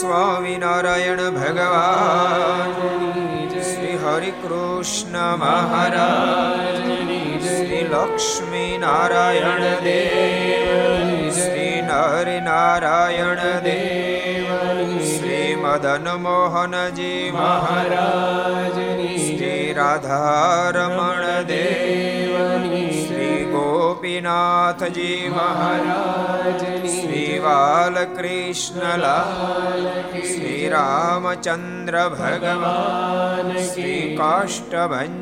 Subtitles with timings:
[0.00, 2.74] સ્વામિનારાયણ ભગવાન
[3.62, 6.78] શ્રી હરિકૃષ્ણ મહારાજ
[7.46, 14.52] શ્રી લક્ષ્મી નારાયણ દેવ શ્રી નરનારાયણ દેવ
[15.04, 18.78] શ્રી મદન મોહનજી મહારાજ
[19.18, 22.07] શ્રી રાધારમણ દેવ
[24.18, 29.04] શ્રીનાથજી મહારાજ શ્રી બાલકૃષ્ણલાલ
[30.22, 30.70] શ્રી
[32.14, 35.14] ભગવાન શ્રી કાષ્ટભન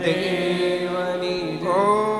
[0.00, 2.19] દેવની ગો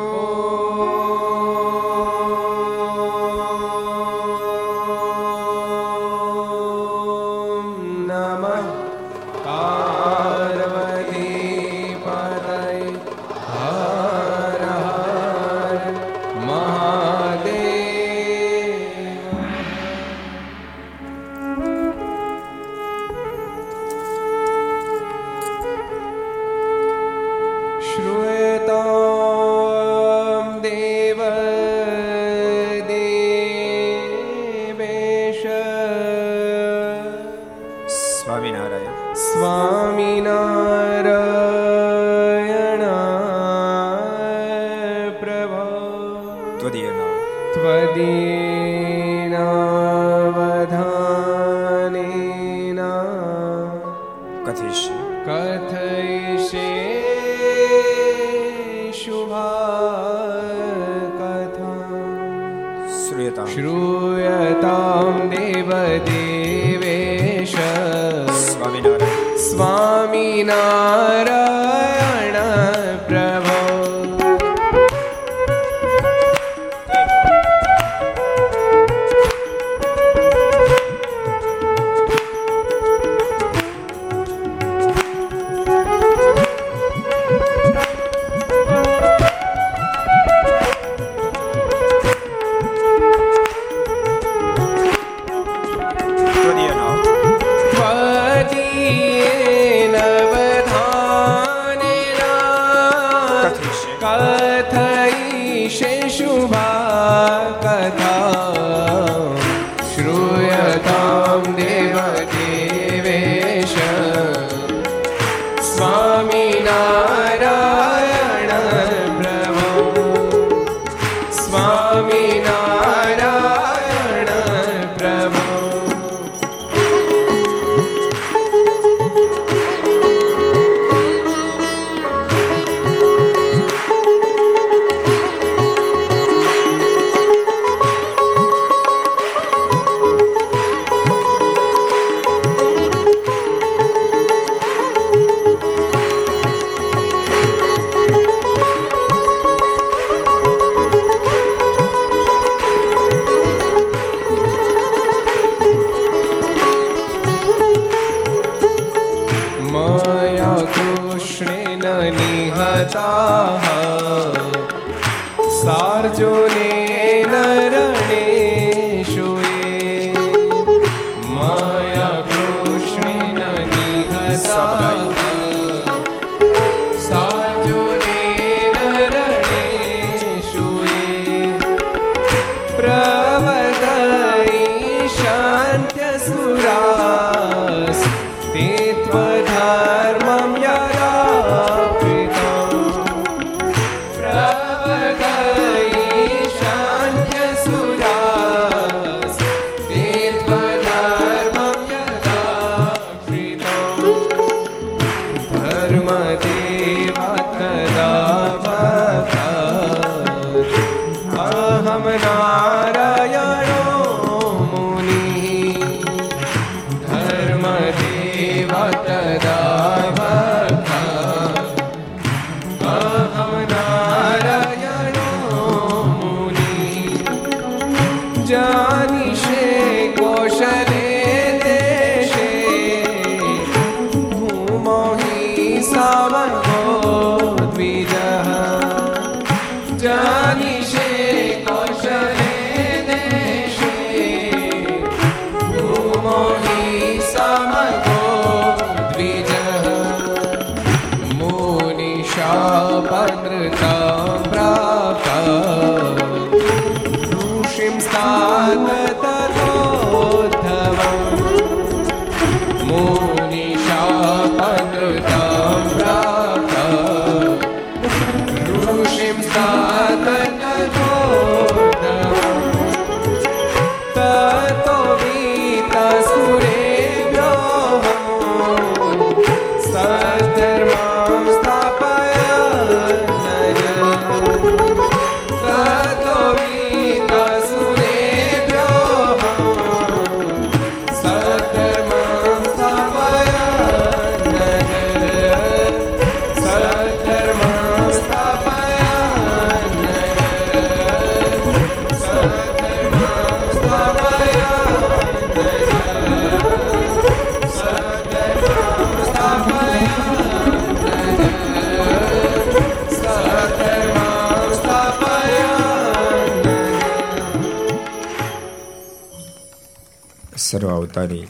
[321.10, 321.46] અવતારી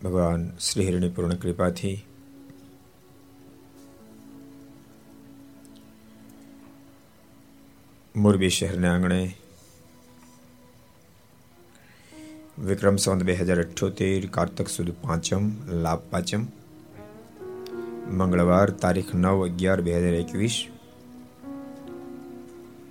[0.00, 1.94] ભગવાન શ્રી હરિની પૂર્ણ કૃપાથી
[8.14, 9.18] મોરબી શહેરના આંગણે
[12.68, 15.50] વિક્રમ સંવત બે હજાર અઠ્યોતેર, કારતક સુદ પાંચમ,
[15.82, 16.46] લાભ પાંચમ,
[18.14, 20.62] મંગળવાર તારીખ નવ અગિયાર બે હજાર એકવીસ,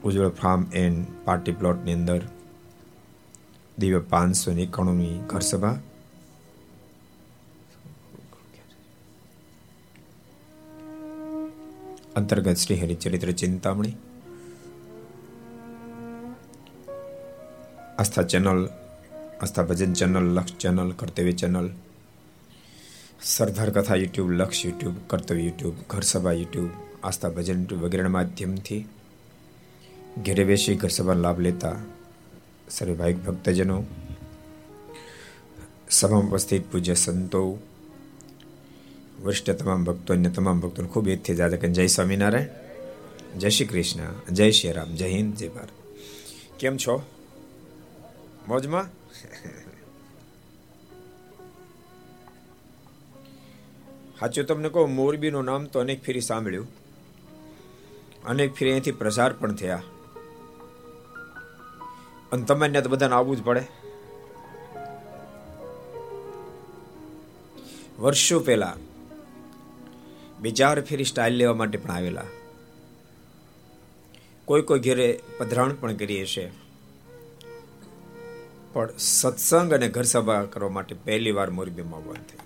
[0.03, 2.23] ઉજ્જવળ ફાર્મ એન્ડ પાર્ટી પ્લોટની અંદર
[3.77, 5.75] દિવ્ય પાંચસો ને એકાણુંની ઘર સભા
[12.15, 13.95] અંતર્ગત Shri Haricharitra Chintamani
[17.97, 18.61] Aastha channel
[19.39, 21.67] Aastha Bhajan channel Laksh channel Kartavya channel
[23.27, 26.71] Sardar Katha YouTube Laksh YouTube કર્તવ્ય યુટ્યુબ ઘર સભા યુટ્યુબ
[27.03, 28.81] આસ્થા ભજન વગેરેના માધ્યમથી
[30.19, 31.77] ઘેરે બેસી ઘર સભાનો લાભ લેતા
[32.69, 33.83] સર્વે ભાઈ ભક્તજનો,
[35.89, 37.59] સભામાં ઉપસ્થિત પૂજ્ય સંતો,
[39.23, 42.47] વરિષ્ઠ તમામ ભક્તો અન્ય તમામ ભક્તોને ખૂબ એજથી જાદા કે જય સ્વામિનારાયણ,
[43.39, 45.69] જય શ્રી કૃષ્ણ, જય શ્રી રામ, જય હિન્દ, જય ભારત.
[46.59, 47.01] કેમ છો?
[48.47, 48.85] મોજમાં?
[54.19, 56.67] સાચું તમને કહું, મોરબીનું નામ તો અનેક ફેરી સાંભળ્યું.
[58.23, 59.83] અનેક ફેરી અહીંથી પ્રસાર પણ થયા.
[62.33, 63.63] અને તમને તો બધાને આવવું જ પડે.
[67.99, 68.75] વર્ષો પહેલા
[70.41, 72.25] બે ચાર ફેરી સ્ટાઇલ લેવા માટે પણ આવેલા.
[74.45, 76.45] કોઈ કોઈ ઘેરે પધરાણ પણ કરીએ છે
[78.73, 82.41] પણ સત્સંગ અને ઘર સભા કરવા માટે પહેલી વાર મોરબીમાં બંધ થઈ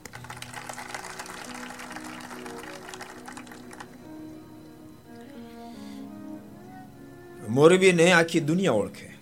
[7.49, 9.16] મોરબીને આખી દુનિયા ઓળખે.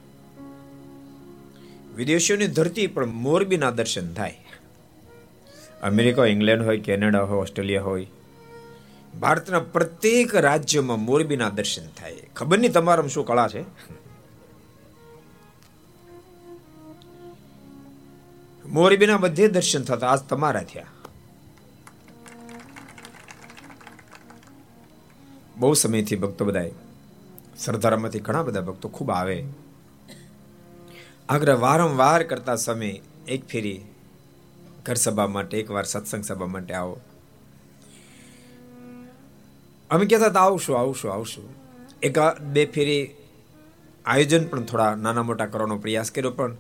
[1.96, 4.38] વિદેશીઓની ધરતી પણ મોરબીના દર્શન થાય.
[5.84, 8.08] અમેરિકા ઇંગ્લેન્ડ હોય, કેનેડા હોય, ઓસ્ટ્રેલિયા હોય,
[9.20, 12.16] ભારતના પ્રત્યેક રાજ્યમાં મોરબીના દર્શન થાય.
[12.36, 13.62] ખબર નહીં તમારામાં શું કળા છે?
[18.66, 20.08] મોરબીના બધે દર્શન થતા.
[20.08, 20.86] આજ તમારા થયા.
[25.58, 26.72] બહુ સમયથી ભક્તો બધાય
[27.58, 29.46] સરદારામાંથી ઘણા બધા ભક્તો ખૂબ આવે.
[31.30, 33.82] આગ્રહ વારંવાર કરતા સમય એક ફેરી
[34.86, 37.02] ઘર સભા માટે, એકવાર સત્સંગ સભા માટે આવો.
[39.90, 41.50] અમે કહેતા હતા, આવશું આવશું આવશું.
[42.04, 43.10] એક બે ફેરી
[44.06, 46.56] આયોજન પણ થોડા નાના મોટા કરવાનો પ્રયાસ કર્યો પણ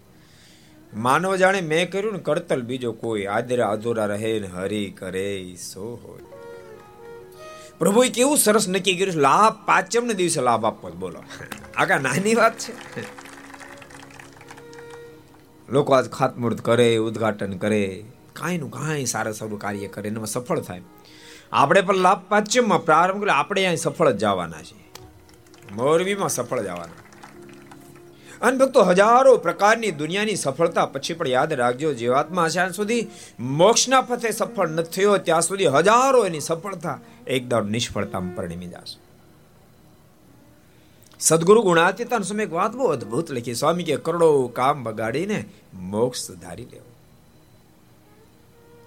[0.93, 3.25] માનવ જાણે મેં કર્યું ને કરતલ બીજો કોઈ.
[3.25, 6.22] આદરા અધૂરા રહે ને હરી કરે સો હોય.
[7.79, 11.24] પ્રભુએ કેવું સરસ નક્કી કર્યું લાભ પાંચમ ને દિવસે લાભ આપવો બોલો.
[11.75, 13.35] આ નાની વાત છે.
[15.69, 20.60] લોકો આજ ખાતમુહૂર્ત કરે, ઉદઘાટન કરે કાંઈ નું કાંઈ સારા સારું કાર્ય કરે એમાં સફળ
[20.60, 20.81] થાય.
[21.51, 24.91] આપણે પણ લાભ પાંચમમાં પ્રારંભ કર્યો આપણે અહીં સફળ જ જવાના છીએ.
[25.75, 27.05] મોરબીમાં સફળ જવાના.
[28.41, 33.07] અને ભક્તો, હજારો પ્રકારની દુનિયાની સફળતા પછી પણ યાદ રાખજો, જીવાત્મા જ્યાં સુધી
[33.39, 39.04] મોક્ષના પથે સફળ ન થયો, ત્યાં સુધી હજારો એની સફળતા એકદમ નિષ્ફળતામાં પરિણમી જશે.
[41.25, 43.53] સદગુરુ ગુણાતીતાન સમય એક વાત બહુ અદભુત લખી.
[43.53, 46.96] સ્વામી કે કરોડો કામ બગાડીને મોક્ષ સુધારી લેવો.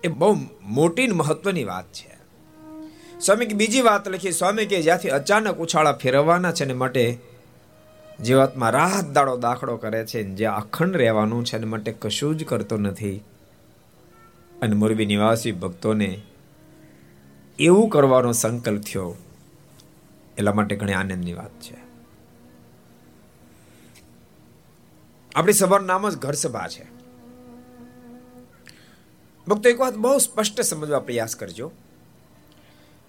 [0.05, 2.19] એ બહુ મોટી મહત્વની વાત છે.
[3.21, 4.33] સ્વામી બીજી વાત લખી.
[4.33, 7.19] સ્વામી કે જ્યાંથી અચાનક ઉછાળા ફેરવવાના છે ને માટે
[8.25, 12.77] જીવાતમાં રાત દાડો દાખલો કરે છે જે અખંડ રહેવાનું છે એના માટે કશું જ કરતો
[12.77, 13.17] નથી.
[14.63, 16.21] અને મોરબી નિવાસી ભક્તોને
[17.59, 19.17] એવું કરવાનો સંકલ્પ થયો.
[20.39, 21.88] એટલા માટે ઘણી આનંદની વાત છે.
[25.39, 26.87] આપણી સભાનું નામ જ ઘર સભા છે.
[29.47, 31.71] ભક્તો, એક વાત બહુ સ્પષ્ટ સમજવા પ્રયાસ કરજો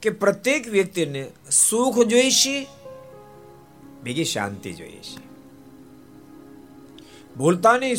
[0.02, 2.68] કે પ્રત્યેક વ્યક્તિને સુખ જોઈશે,
[4.04, 5.22] બીજી શાંતિ જોઈએ છે
[7.38, 7.96] બોલતાની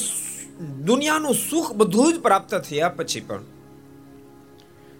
[0.86, 3.44] દુનિયાનું સુખ બધું જ પ્રાપ્ત થયા પછી પણ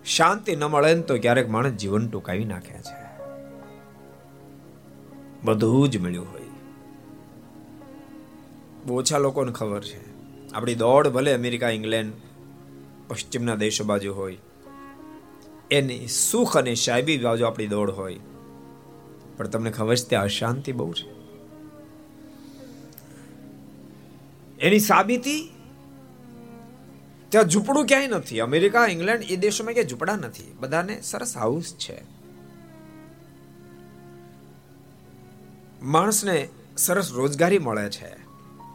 [0.07, 2.99] શાંતિ ન મળે ને તો ક્યારેક માણસ જીવન ટૂંકાવી નાખે છે.
[5.45, 6.50] બધું જ મળ્યું હોય
[8.91, 10.01] ઓછા લોકોને ખબર છે.
[10.53, 12.13] આપણી દોડ ભલે અમેરિકા, ઇંગ્લેન્ડ,
[13.09, 14.37] પશ્ચિમના દેશો બાજુ હોય,
[15.71, 18.21] એની સુખ અને સાહેબી બાજુ આપણી દોડ હોય.
[19.37, 21.09] પણ તમને ખબર છે ત્યાં અશાંતિ બહુ છે.
[24.59, 25.51] એની સાબિતી?
[27.29, 28.41] ત્યાં ઝૂંપડું ક્યાંય નથી.
[28.41, 30.53] અમેરિકા, ઇંગ્લેન્ડ એ દેશોમાં ક્યાંય ઝૂંપડા નથી.
[30.61, 32.03] બધાને સરસ હાઉસ છે.
[35.83, 38.20] માણસને સરસ રોજગારી મળે છે.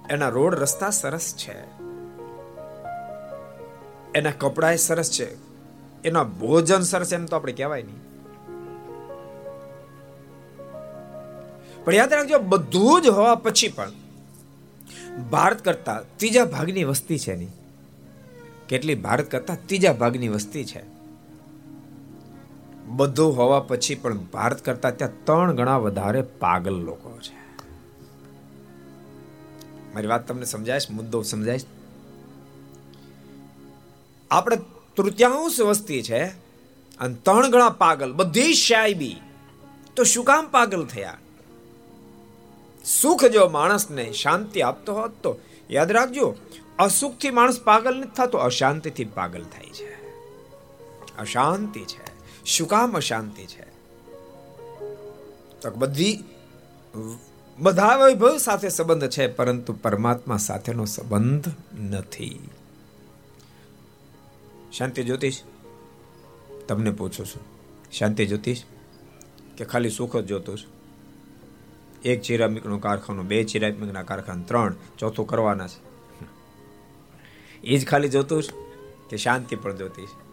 [0.10, 1.86] એના રોડ રસ્તા સરસ છે.
[4.16, 5.36] એના કપડાય સરસ છે.
[6.04, 8.06] એના ભોજન સરસ એમ તો આપણે કહેવાય નહીં.
[11.86, 13.92] પણ યાદ રાખજો, બધું જ હોવા પછી પણ
[15.32, 17.50] ભારત કરતા ત્રીજા ભાગની વસ્તી છે નહીં
[18.70, 20.84] કેટલી ભારત કરતા ત્રીજા ભાગની વસ્તી છે.
[22.86, 27.45] બધું હોવા પછી પણ ભારત કરતા ત્યાં ત્રણ ગણા વધારે પાગલ લોકો છે.
[29.96, 31.60] મારી વાત તમને સમજાય મુદ્દો સમજાય
[34.32, 34.58] આપણે
[34.98, 36.26] તૃતીયાંશ વસ્તી છે
[37.00, 39.16] અને ત્રણ ગણા પાગલ, બધી શાયબી.
[39.96, 41.18] તો શું કામ પાગલ થયા?
[42.86, 45.40] સુખ જો માણસને શાંતિ આપતો હોત તો,
[45.72, 46.36] યાદ રાખજો,
[46.80, 49.94] અસુખથી માણસ પાગલ નથી થતો, અશાંતિથી પાગલ થાય છે.
[51.18, 52.06] અશાંતિ છે.
[52.46, 53.66] શું કામ અશાંતિ છે?
[55.62, 56.24] તો બધી
[57.60, 61.48] બધા વૈભવ સાથે સંબંધ છે, પરંતુ પરમાત્મા સાથેનો સંબંધ
[61.80, 62.50] નથી.
[64.74, 65.42] શાંતિ જ્યોતિષ,
[66.68, 67.42] તમને પૂછું છું.
[67.92, 68.64] શાંતિ જ્યોતિષ,
[69.58, 70.74] કે ખાલી સુખ જ જોતું છું?
[72.02, 75.86] એક ચિરામિકનો કારખાનો, બે ચિરામિકના કારખાના, ત્રણ, ચોથું કરવાના છે.
[77.64, 78.66] એ જ ખાલી જોતું છું,
[79.10, 80.26] કે શાંતિ પણ જોતી છે?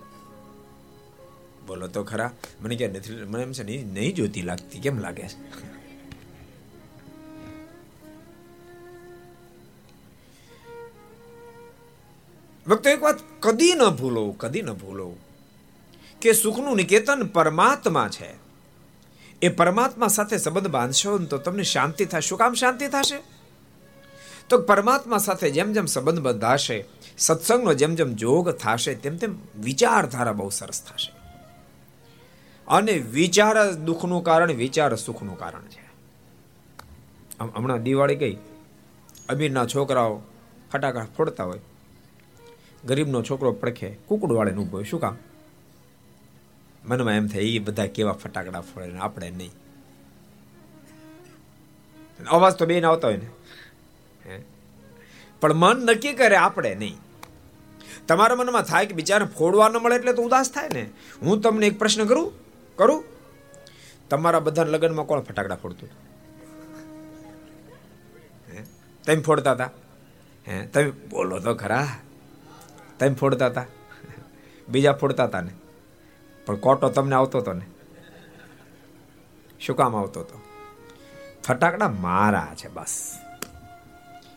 [1.66, 2.30] બોલો તો ખરા.
[2.62, 4.80] મને ક્યાં નથી, મને એમ છે નહીં જોતી લાગતી.
[4.80, 5.71] કેમ લાગે છે?
[12.66, 15.16] વખતે એક વાત કદી ન ભૂલો, કદી ન ભૂલો
[16.20, 18.34] કે સુખનું નિકેતન પરમાત્મા છે.
[19.42, 22.28] એ પરમાત્મા સાથે સંબંધ બાંધશો તો તમને શાંતિ થશે.
[22.28, 23.22] શું કામ શાંતિ થશે?
[24.48, 26.84] તો પરમાત્મા સાથે જેમ જેમ સંબંધ બંધાશે,
[27.18, 31.12] સત્સંગનો જેમ જેમ જોગ થશે, તેમ તેમ વિચારધારા બહુ સરસ થશે.
[32.68, 35.90] અને વિચાર દુઃખનું કારણ, વિચાર સુખનું કારણ છે.
[37.40, 38.38] હમણાં દિવાળી ગઈ.
[39.28, 40.22] અમીરના છોકરાઓ
[40.72, 41.60] ફટાકડા ફોડતા હોય.
[42.84, 45.16] ગરીબનો છોકરો પડખે કુકડું વાળે ઊભો હોય, શું કામ?
[46.84, 49.50] મનમાં એમ થાય એ બધા કેવા ફટાકડા ફોડે આપણે નહીં.
[52.30, 53.28] અવાજ તો બેન આવતો હોય ને.
[55.40, 56.96] પણ મન નક્કી કરે આપણે નહીં.
[58.06, 60.90] તમારા મનમાં થાય કે બિચારા ફોડવા ન મળે એટલે તો ઉદાસ થાય ને.
[61.22, 62.32] હું તમને એક પ્રશ્ન કરું?
[62.76, 63.04] કરું?
[64.10, 65.88] તમારા બધા લગ્નમાં કોણ ફટાકડા ફોડતું
[69.04, 69.70] તમે ફોડતા હતા?
[70.48, 70.66] હે?
[70.66, 71.88] તમે બોલો તો ખરા.
[73.02, 73.66] તમે ફોડતા હતા
[74.68, 75.50] બીજા ફોડતા હતા ને.
[76.46, 77.66] પણ કોટો તમને આવતો હતો ને.
[79.60, 80.42] શું કામ આવતો હતો
[81.44, 83.18] ફટાકડા મારા છે બસ.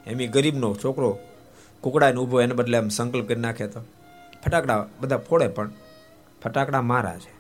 [0.08, 1.20] એમ ગરીબનો છોકરો
[1.82, 3.82] કુકડાને ઊભો એને બદલે એમ સંકલ્પ કરી નાખે તો.
[4.46, 5.72] ફટાકડા બધા ફોડે પણ
[6.44, 7.34] ફટાકડા મારા છે.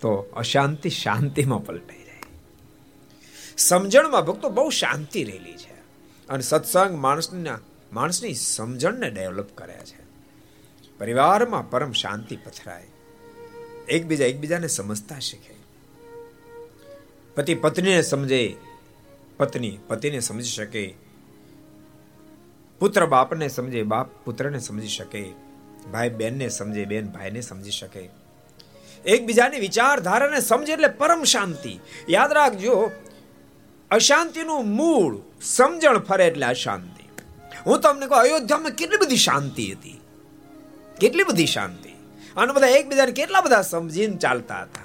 [0.00, 2.20] તો અશાંતિ શાંતિમાં પલટાઈ જાય.
[3.56, 5.74] સમજણમાં ભક્તો બહુ શાંતિ રહેલી છે.
[6.28, 7.58] અને સત્સંગ માણસના
[7.94, 10.04] માણસની સમજણને ડેવલપ કરે છે.
[10.98, 12.86] પરિવારમાં પરમ શાંતિ પથરાય.
[13.88, 15.54] એકબીજા એકબીજાને સમજતા શીખે.
[17.34, 18.56] પતિ પત્નીને સમજે,
[19.36, 20.94] પત્ની પતિને સમજી શકે.
[22.78, 25.32] પુત્ર બાપને સમજે, બાપ પુત્રને સમજી શકે.
[25.92, 28.08] ભાઈ બહેનને સમજે, બેન ભાઈને સમજી શકે.
[29.06, 31.80] એકબીજાની વિચારધારાને સમજે એટલે પરમ શાંતિ.
[32.10, 32.90] યાદ રાખજો,
[33.90, 37.03] અશાંતિનું મૂળ સમજણ ફરે એટલે અશાંતિ.
[37.66, 40.00] હું તમને કહું, અયોધ્યામાં કેટલી બધી શાંતિ હતી.
[41.00, 41.88] કેટલી બધી શાંતિ.
[42.36, 44.84] અને બધા એકબીજાને કેટલા બધા સમજીને ચાલતા હતા.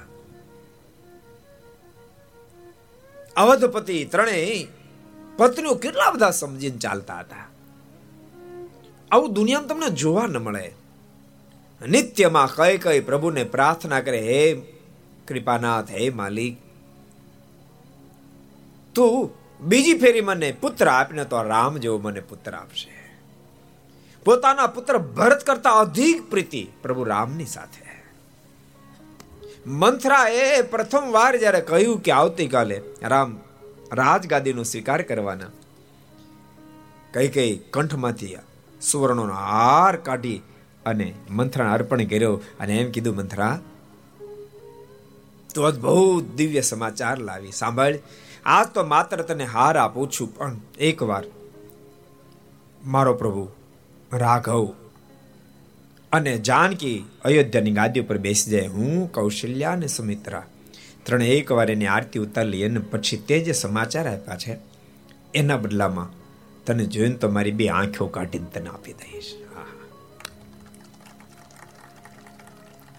[3.42, 4.68] અવધપતિ ત્રણેય
[5.38, 7.50] પત્નીઓ કેટલા બધા સમજીને ચાલતા હતા.
[9.12, 10.72] આવું દુનિયામાં તમને જોવા ન મળે.
[11.88, 14.62] નિત્યમાં કઈ કઈ પ્રભુને પ્રાર્થના કરે, હે
[15.28, 16.58] કૃપાનાથ, હે માલિક.
[18.96, 22.92] તું બીજી ફેરી મને પુત્ર આપને તો રામ જેવો મને પુત્ર આપશે.
[24.26, 27.88] પોતાના પુત્ર ભરત કરતા અધિક પ્રીતિ પ્રભુ રામની સાથે.
[29.68, 33.40] મંથરા એ પ્રથમ વાર જ્યારે કહ્યું કે આવતીકાલે રામ
[33.94, 35.52] રાજગાદીનો સ્વીકાર કરવાના,
[37.14, 38.38] કઈ કઈ કંઠમાંથી
[38.82, 40.42] સુવર્ણોનો હાર કાઢી
[40.86, 43.60] અને મંથરાને અર્પણ કર્યો અને એમ કીધું, મંથરા,
[45.54, 47.96] તો અદભુત દિવ્ય સમાચાર લાવી, સાંભળ.
[48.46, 51.24] આજ તો માત્ર તને હાર આપું છું, પણ એકવાર
[52.86, 53.50] મારો પ્રભુ
[54.12, 54.70] રાઘવ
[56.12, 58.68] અને જાનકી અયોધ્યાની ગાદી ઉપર બેસી જાય.
[58.68, 60.46] હું, કૌશલ્યા અને સુમિત્રા
[61.06, 64.58] ત્રણે એકવાર એની આરતી ઉતારી અને પછી તે જે સમાચાર આપ્યા છે,
[65.34, 66.10] એના બદલામાં
[66.66, 69.32] તને જોઈને તો મારી બે આંખો કાઢીને તને આપી દઈશ.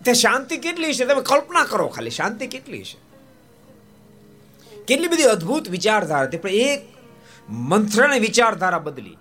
[0.04, 1.04] તે શાંતિ કેટલી છે?
[1.04, 3.09] તમે કલ્પના કરો ખાલી, શાંતિ કેટલી છે?
[4.90, 6.80] કેટલી બધી અદ્ભુત વિચારધારા પણ એક
[7.48, 9.16] મંત્રને વિચારધારા બદલી.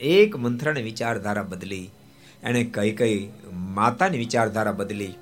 [0.00, 1.90] એક મંત્રને વિચારધારા બદલી,
[2.42, 5.14] એણે કઈ કઈ માતાની વિચારધારા બદલી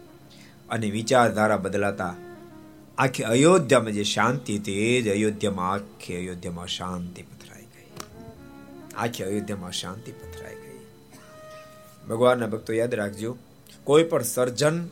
[0.71, 2.15] અને વિચારધારા બદલાતા
[2.99, 7.91] આખી અયોધ્યામાં જે શાંતિ હતી, એ જ અયોધ્યામાં આખી અયોધ્યામાં શાંતિ પથરાઈ ગઈ.
[8.97, 10.79] આખી અયોધ્યામાં શાંતિ પથરાઈ ગઈ.
[12.09, 13.39] ભગવાનના ભક્તો યાદ રાખજો,
[13.85, 14.89] કોઈ પણ સર્જન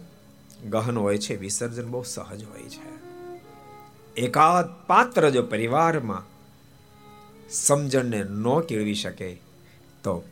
[0.70, 2.91] ગહન હોય છે, વિસર્જન બહુ સહજ હોય છે.
[4.16, 6.22] એકાદ પાત્ર જો પરિવારમાં
[7.50, 9.34] સમજણને ન કેળવી શકે,
[10.02, 10.22] તો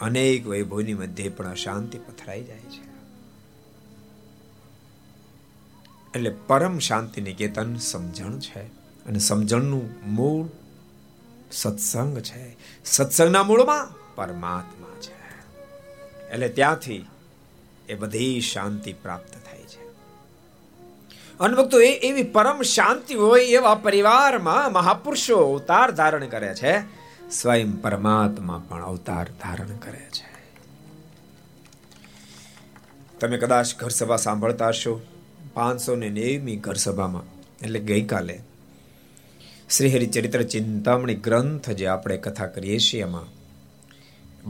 [0.00, 2.88] અનેક વૈભવની મધ્યે પણ અશાંતિ પથરાઈ જાય છે.
[6.14, 8.60] એટલે પરમ શાંતિ નિકેતન સમજણ છે
[9.04, 10.48] અને સમજણનું મૂળ
[11.52, 12.56] સત્સંગ છે.
[12.84, 15.18] સત્સંગના મૂળમાં પરમાત્મા છે.
[16.30, 17.06] એટલે ત્યાંથી
[17.88, 19.57] એ બધી શાંતિ પ્રાપ્ત થાય.
[21.40, 26.80] અનભક્તો, એ એવી પરમ શાંતિ હોય એવા પરિવારમાં મહાપુરુષો અવતાર ધારણ કરે છે.
[27.30, 30.28] સ્વયં પરમાત્મા પણ અવતાર ધારણ કરે છે.
[33.20, 35.00] તમે કદાચ ઘર સભા સાંભળતા હશો,
[35.54, 37.22] પાંચસો ને નેવમી ઘર સભામાં,
[37.62, 38.40] એટલે ગઈકાલે
[39.70, 43.26] શ્રી હરિચરિત્ર ચિંતામણી ગ્રંથ જે આપણે કથા કરીએ છીએ એમાં,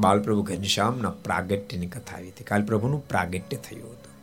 [0.00, 2.44] બાલપ્રભુ ઘનશ્યામના પ્રાગટ્યની કથા આવી હતી.
[2.44, 4.17] કાલ પ્રભુનું પ્રાગટ્ય થયું હતું.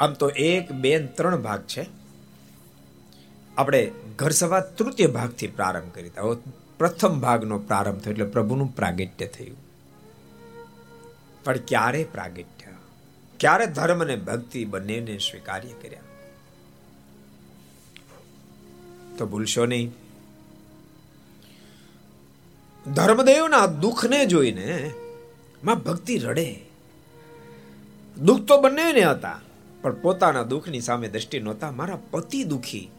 [0.00, 1.86] આમ તો એક, બે ત્રણ ભાગ છે.
[3.56, 6.22] આપણે ઘર સભા તૃતીય ભાગથી પ્રારંભ કરી હતા
[6.78, 9.56] પ્રથમ ભાગનો પ્રારંભ થયો એટલે પ્રભુનું પ્રાગટ્ય થયું.
[11.44, 12.74] પણ ક્યારે પ્રાગટ્ય?
[13.40, 16.00] ક્યારે ધર્મ અને ભક્તિ બંનેને સ્વીકાર્ય કર્યા?
[19.18, 19.92] તો ભૂલશો નહીં.
[22.94, 24.90] ધર્મદેવના દુઃખને જોઈને
[25.64, 26.60] માં ભક્તિ રડે.
[28.24, 29.40] દુઃખ તો બંનેને હતા.
[29.84, 31.70] પણ પોતાના દુઃખની સામે દ્રષ્ટિ નહોતા.
[31.70, 32.90] મારા પતિ દુઃખી.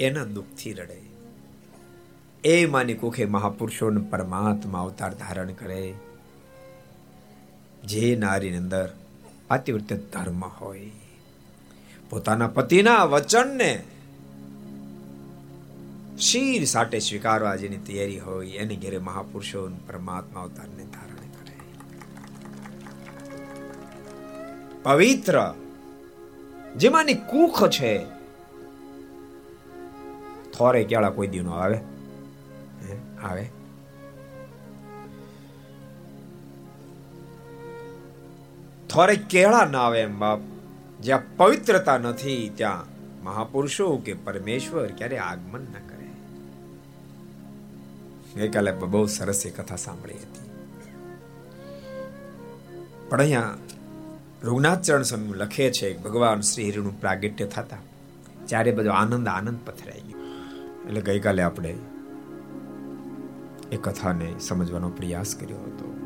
[0.00, 1.02] એના દુઃખથી રડે.
[2.44, 5.94] એ માની કુખે મહાપુરુષો પરમાત્મા અવતાર ધારણ કરે.
[7.84, 8.94] જે નારીની અંદર
[9.48, 10.90] પાતિવૃત્ય ધર્મ હોય.
[12.10, 13.84] પોતાના પતિના વચનને
[16.18, 21.07] શીર સાટે સ્વીકારવા જેની તૈયારી હોય, એની ઘેરે મહાપુરુષો પરમાત્મા અવતારને ધારણ
[24.82, 25.54] પવિત્ર,
[26.76, 28.04] જેમાંની કુખ છે.
[30.58, 31.80] થોરે કેળા કોઈ દી નો આવે
[33.22, 33.50] આવે?
[38.88, 40.40] થોરે કેળા ના આવે એમ બાપ.
[41.00, 42.86] જ્યાં પવિત્રતા નથી, ત્યાં
[43.24, 46.06] મહાપુરુષો કે પરમેશ્વર ક્યારે આગમન ના કરે.
[48.40, 50.50] ગઈકાલે બહુ સરસ એ કથા સાંભળી હતી.
[53.08, 53.56] પણ અહીંયા
[54.44, 57.76] રઘુનાથ ચરણ સ્વામી લખે છે, ભગવાન શ્રી હરિનું પ્રાગટ્ય થતા.
[58.48, 60.20] ચારે બધો આનંદ આનંદ પથરાઈ ગયો.
[60.88, 61.78] એટલે ગઈકાલે આપણે
[63.72, 65.96] એ કથાને સમજવાનો પ્રયાસ કર્યો હતો.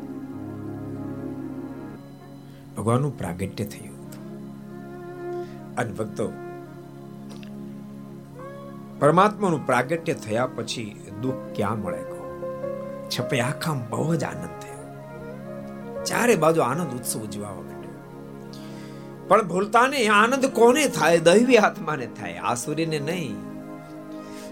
[2.76, 4.26] ભગવાનનું પ્રાગટ્ય થયું હતું.
[5.76, 6.32] અને ભક્તો,
[8.98, 12.48] પરમાત્માનું પ્રાગટ્ય થયા પછી દુઃખ ક્યાં મળે કહો?
[13.18, 14.96] છપે આખા બહુ જ આનંદ થયો.
[16.04, 17.48] ચારે બાજુ આનંદ ઉત્સવ ઉજવા
[19.32, 21.18] પણ ભૂલતા ને આનંદ કોને થાય?
[21.18, 23.36] દૈવી આત્માને થાય આસુરીને નહીં.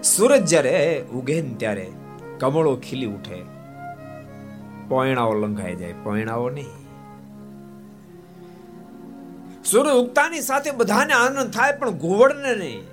[0.03, 1.91] સૂરજ જ્યારે ઉગે ને ત્યારે
[2.39, 3.41] કમળો ખીલી ઉઠે.
[4.89, 6.71] પોયણાઓ લંઘાઈ જાય, પોયણાઓ નહીં.
[9.65, 12.83] સૂર્ય ઉગતાની સાથે બધાને આનંદ થાય, પણ ઘોવડને નહીં.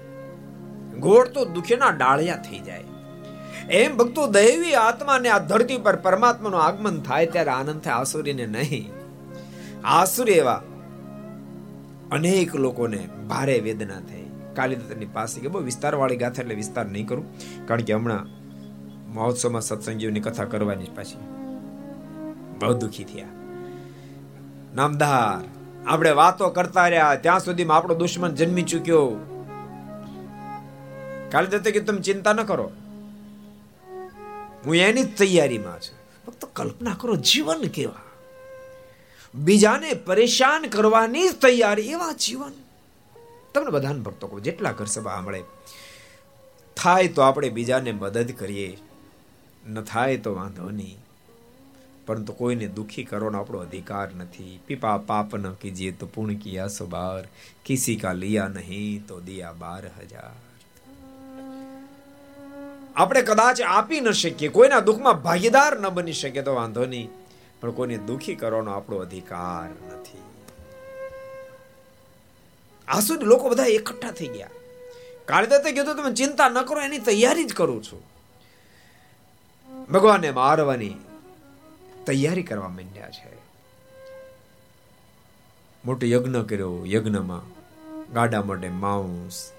[1.01, 2.85] ઘોડ તો દુખેના ડાળિયા થઈ જાય.
[3.71, 8.91] એમ ભક્તો દૈવી આત્માને આ ધરતી પર પરમાત્માનું આગમન થાય, ત્યારે આનંદ થાય આસુરીને નહીં.
[9.85, 10.63] આસુરી એવા
[12.13, 14.25] અનેક લોકોને ભારે વેદના થઈ.
[14.55, 17.39] કાલિદત્તની પાસે કે બહુ વિસ્તારવાળી ગાથા એટલે વિસ્તાર નહીં કરું.
[17.67, 18.39] કારણ કે હમણાં
[19.15, 21.17] મહોત્સવમાં સત્સંગીઓની કથા કરવાની પાછી
[22.59, 23.27] બહુ દુખી થયા.
[24.75, 25.49] નામદાર,
[25.87, 27.15] આપણે વાતો કરતા રહ્યા.
[27.15, 29.13] ત્યાં સુધીમાં આપણો દુશ્મન જન્મી ચૂક્યો.
[31.31, 32.71] કાલિદાસે કે તમે ચિંતા ન કરો.
[34.67, 35.99] હું એની જ તૈયારીમાં છું.
[36.27, 38.08] ફક્ત કલ્પના કરો, જીવન કેવા.
[39.35, 41.91] બીજાને પરેશાન કરવાની તૈયારી.
[41.91, 42.53] એવા જીવન.
[43.55, 45.43] તમને બધાને ભક્તો કહો, જેટલા ઘર સભા સાંભળે,
[46.77, 48.79] થાય તો આપણે બીજાને મદદ કરીએ,
[49.69, 50.99] ન થાય તો વાંધો નહીં.
[52.07, 54.61] પરંતુ કોઈને દુઃખી કરવાનો આપણો અધિકાર નથી.
[54.67, 57.25] પીપા પાપ ન કીજીએ તો પૂર્ણ કિયા સો બાર
[57.65, 60.37] કિસી કા લિયા નહીં તો દિયા બાર હજાર.
[62.97, 67.09] આપણે કદાચ આપી ન શકીએ, કોઈના દુઃખમાં ભાગીદાર ન બની શકે તો વાંધો નહીં.
[67.61, 70.19] પણ કોઈને દુખી કરવાનો આપણો અધિકાર નથી.
[72.89, 74.51] આ સુધી લોકો બધા એકઠા થઈ ગયા.
[75.25, 78.03] કાળીદત્તે કીધું તમે ચિંતા ન કરો, એની તૈયારી જ કરું છું.
[79.85, 80.97] ભગવાનને મારવાની
[82.07, 83.39] તૈયારી કરવા માંડ્યા છે.
[85.85, 87.59] મોટો યજ્ઞ કર્યો, યજ્ઞમાં
[88.13, 89.53] ગાડા માટે માંસ,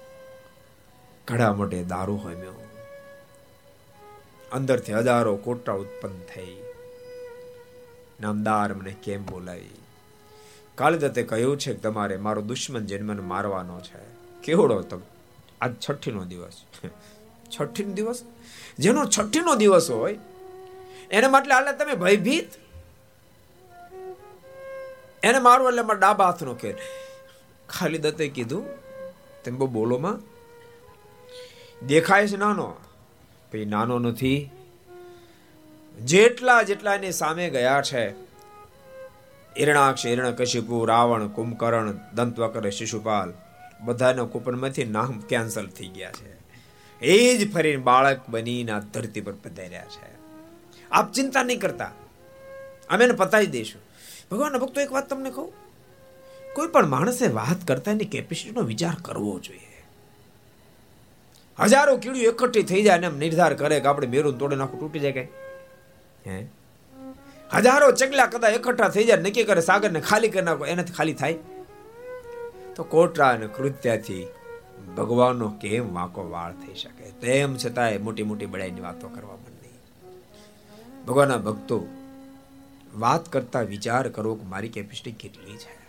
[1.28, 2.66] ઘડા માટે દારૂ હોમ્યો.
[4.52, 6.56] અંદરથી હજારો કોટા ઉત્પન્ન થઈ.
[8.20, 9.76] નામદાર મને કેમ બોલાવી?
[10.74, 14.02] કાળદત્તે કહ્યું છે કે તમારે મારો દુશ્મન જન્મને મારવાનો છે.
[14.42, 15.00] કેવડો તો
[15.60, 16.56] આજ છઠ્ઠીનો દિવસ.
[17.50, 18.22] છઠ્ઠીનો દિવસ?
[18.78, 20.18] જેનો છઠ્ઠીનો દિવસ હોય,
[21.10, 22.50] એને માટે આલે તમે ભયભીત?
[25.22, 26.76] એને મારું એટલે મારા ડાબા હાથનો ખેર
[27.68, 28.64] ખાલી દત્તે કીધું,
[29.44, 30.16] તેમ બોલોમાં.
[31.86, 32.68] દેખાય છે નાનો.
[33.52, 34.50] પછી નાનો નથી.
[36.04, 38.10] જેટલા જેટલા એની સામે ગયા છે
[39.58, 43.32] હિરણાક્ષ હિરણકશિપુ રાવણ, કુંભકર્ણ, દંતવકર, શિશુપાલ,
[43.80, 46.40] બધાના કૂપનમાંથી નામ કેન્સલ થઈ ગયા છે.
[47.00, 50.18] એ જ ફરીને બાળક બનીને આ ધરતી પર પધાર્યા છે.
[50.90, 51.90] આપ ચિંતા નહીં કરતા.
[52.90, 53.82] અમે એને પતાવી દઈશું.
[54.30, 55.52] ભગવાનના ભક્તો એક વાત તમને કહું?
[56.54, 59.84] કોઈ પણ માણસે વાત કરતા એની કેપેસિટીનો વિચાર કરવો જોઈએ.
[61.60, 64.98] હજારો કીડીઓ એકઠી થઈ જાય ને એમ નિર્ધાર કરે કે આપણે મેરું તોડે નાખું, તૂટી
[64.98, 65.28] જાય કઈ.
[66.26, 71.34] હજારો ચકલા કદાચ એકઠા થઈ જાય, નક્કી કરે સાગરને ખાલી કરી નાખો, એનાથી ખાલી થાય?
[72.76, 74.26] તો કોટરા અને કૃત્યાથી
[74.96, 77.10] ભગવાનનો કેમ વાંકો વાળ થઈ શકે?
[77.10, 79.70] તેમ છતાંય મોટી મોટી બડાઈની વાતો કરવા માંડી.
[81.06, 81.86] ભગવાનના ભક્તો
[82.94, 85.80] વાત કરતા વિચાર કરો કે મારી કેપેસિટી કેટલી છે?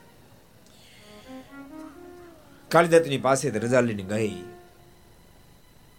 [2.69, 4.43] કાલિદત્તની પાસે રજા લઈને ગઈ.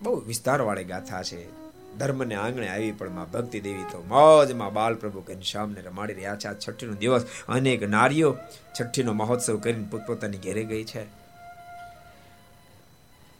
[0.03, 1.62] બહુ વિસ્તારવાળી ગાથા છે.
[1.99, 6.49] ધર્મને આંગણે આવી, પણ માં ભક્તિ દેવી તો મોજમાં બાલ પ્રભુ ઘનશ્યામને રમાડી રહ્યા છે.
[6.49, 8.31] આ છઠ્ઠીનો દિવસ અનેક નારીઓ
[8.77, 11.03] છઠ્ઠીનો મહોત્સવ કરીને પોતપોતાની ઘેરે ગઈ છે.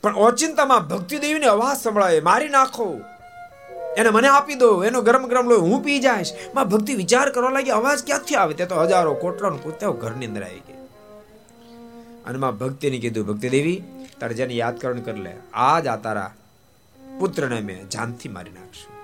[0.03, 2.87] પણ ઓચિંતામાં ભક્તિ દેવીને અવાજ સંભળાય મારી નાખો,
[3.99, 6.31] એને મને આપી દો, એનો ગરમ ગરમ લોહી હું પી જાઈશ.
[6.55, 8.53] માં ભક્તિ વિચાર કરવા લાગી અવાજ ક્યાંથી આવે?
[8.59, 10.79] તે તો હજારો કોટરાનો કૂત્યાઓ ઘરની અંદર આવી ગઈ
[12.25, 13.79] અને માં ભક્તિને કીધું, ભક્તિ દેવી,
[14.19, 15.33] તારે જેને યાદ કરણ કરી લે
[15.67, 16.31] આજ આ તારા
[17.19, 19.03] પુત્રને મેં જાનથી મારી નાખશું.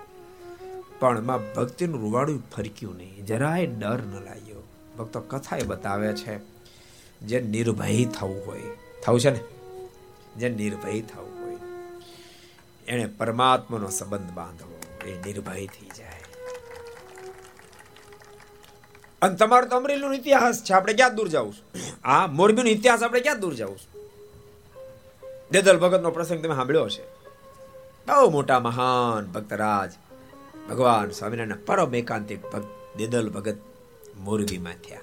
[1.00, 3.26] પણ માં ભક્તિનું રૂવાડું ફરક્યું નહીં.
[3.26, 4.68] જરાય ડર ન લાગ્યો.
[5.00, 6.40] ભક્તો કથા એ બતાવે છે,
[7.22, 8.62] જે નિર્ભય થવું હોય.
[9.04, 9.40] થવું છે ને?
[10.38, 11.58] જે નિર્ભય થવું હોય.
[12.88, 15.08] એને પરમાત્માનો સંબંધ બાંધવો.
[15.08, 16.22] એ નિર્ભય થઈ જાય.
[19.22, 20.74] અને તમારો તો અમરેલીનો ઇતિહાસ છે.
[20.74, 21.54] આપણે ક્યાં દૂર જવું
[22.04, 23.80] આ મોરબીનો ઇતિહાસ આપણે ક્યાં દૂર જવું
[25.52, 27.19] દેદલ ભગતનો પ્રસંગ તમે સાંભળ્યો છે
[28.10, 29.92] બહુ મોટા મહાન ભક્તરાજ.
[30.70, 33.58] ભગવાન સ્વામિનારાયણ પરમ એકાંતિક ભક્ત દેદલ ભગત
[34.18, 35.00] મોરબીમાં થયા.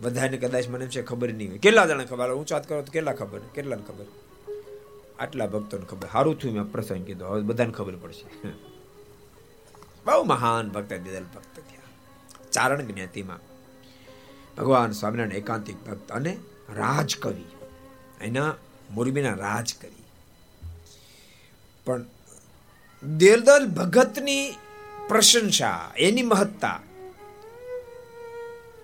[0.00, 1.58] બધાને કદાચ મને છે ખબર નહીં હોય.
[1.58, 2.30] કેટલા જણા ખબર?
[2.30, 3.38] હું વાત કરો તો કેટલા ખબર?
[3.38, 4.04] કેટલાને ખબર?
[5.18, 6.08] આટલા ભક્તોને ખબર.
[6.12, 7.26] સારું થયું મેં પ્રસંગ કીધો.
[7.26, 8.48] હવે બધાને ખબર પડશે.
[10.06, 11.80] બહુ મહાન ભક્ત દેદલ ભક્ત થયા.
[12.52, 13.38] ચારણ જ્ઞાતિમાં.
[14.56, 16.38] ભગવાન સ્વામિનારાયણ એકાંતિક ભક્ત અને
[16.76, 17.44] રાજકવિ.
[18.20, 18.54] એના
[18.90, 19.97] મોરબીના રાજકવિ.
[21.88, 22.04] પણ
[23.02, 24.46] દેવદલ ભગતની
[25.08, 26.78] પ્રશંસા, એની મહત્તા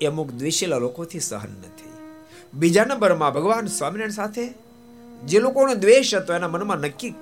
[0.01, 1.93] એ અમુક દ્વેષેલા લોકોથી સહન નથી
[2.55, 4.45] બીજા નંબરમાં ભગવાન સ્વામિનારાયણ સાથે
[5.25, 7.14] જે લોકોનો દ્વેષ હતો, એના મનમાં નક્કી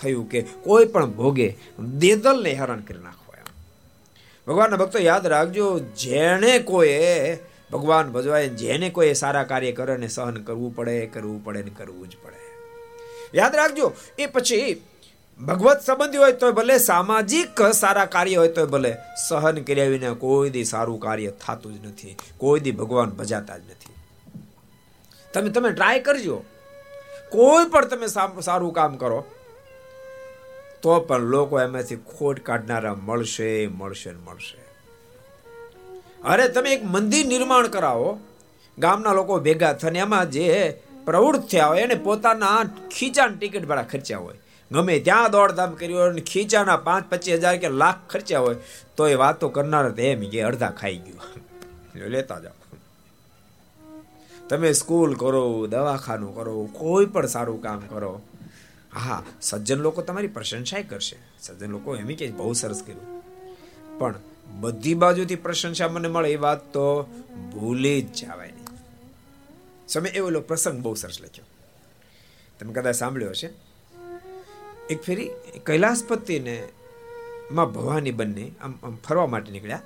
[0.00, 1.48] થયું કે કોઈ પણ ભોગે
[2.02, 3.48] દેદલને હેરાન કરી નાખો એમ.
[4.46, 5.66] ભગવાનના ભક્તો યાદ રાખજો,
[6.02, 7.38] જેણે કોઈએ
[7.72, 12.08] ભગવાન ભજવાય જેને કોઈ સારા કાર્ય કરે ને સહન કરવું પડે કરવું પડે ને કરવું
[12.10, 12.40] જ પડે.
[13.38, 13.86] યાદ રાખજો,
[14.18, 14.68] એ પછી
[15.46, 18.96] ભગવત સંબંધી હોય તો ભલે, સામાજિક સારા કાર્ય હોય તો ભલે,
[19.28, 23.60] સહન કર્યા વિના કોઈ દી સારું કાર્ય થતું જ નથી, કોઈ દી ભગવાન ભજાતા જ
[23.60, 23.94] નથી.
[25.34, 26.44] તમે તમે ટ્રાય કરજો.
[27.28, 28.06] કોઈ પણ તમે
[28.40, 29.24] સારું કામ કરો,
[30.82, 34.58] તો પણ લોકો એમાંથી ખોટ કાઢનારા મળશે મળશે મળશે.
[36.24, 38.20] અરે, તમે એક મંદિર નિર્માણ કરાવો,
[38.78, 42.64] ગામના લોકો ભેગા થઈને, એમાં જે પ્રવૃત્ત થયા હોય, એને પોતાના
[42.98, 44.34] ખીચાની ટિકિટ ભાડા ખર્ચ્યા હોય.
[44.72, 48.56] ગમે ત્યાં દોડધામ કરી હોય અને ખીચાના પાંચ પચીસ હજાર કે લાખ ખર્ચ્યા હોય,
[48.96, 51.40] તો એ વાતો કરનાર એમ કે અડધા ખાઈ ગયો.
[52.08, 52.76] લેતા જાઓ.
[54.48, 58.22] તમે સ્કૂલ કરો, દવાખાનું કરો, કોઈ પણ સારું કામ કરો.
[58.94, 61.16] હા, સજ્જન લોકો તમારી પ્રશંસા કરશે.
[61.40, 63.22] સજ્જન લોકો એમ કે બહુ સરસ કર્યું.
[63.98, 64.14] પણ
[64.60, 67.02] બધી બાજુથી પ્રશંસા મને મળે એ વાત તો
[67.54, 68.66] ભૂલી જ જવાય નહીં.
[69.88, 71.44] સમય એવો પ્રસંગ બહુ સરસ લખ્યો.
[72.60, 73.69] તમે કદાચ સાંભળ્યો હશે.
[74.90, 75.30] એક ફેરી
[75.66, 76.68] કૈલાસપતિ ને
[77.52, 79.82] માં ભવાની બંને આમ આમ ફરવા માટે નીકળ્યા.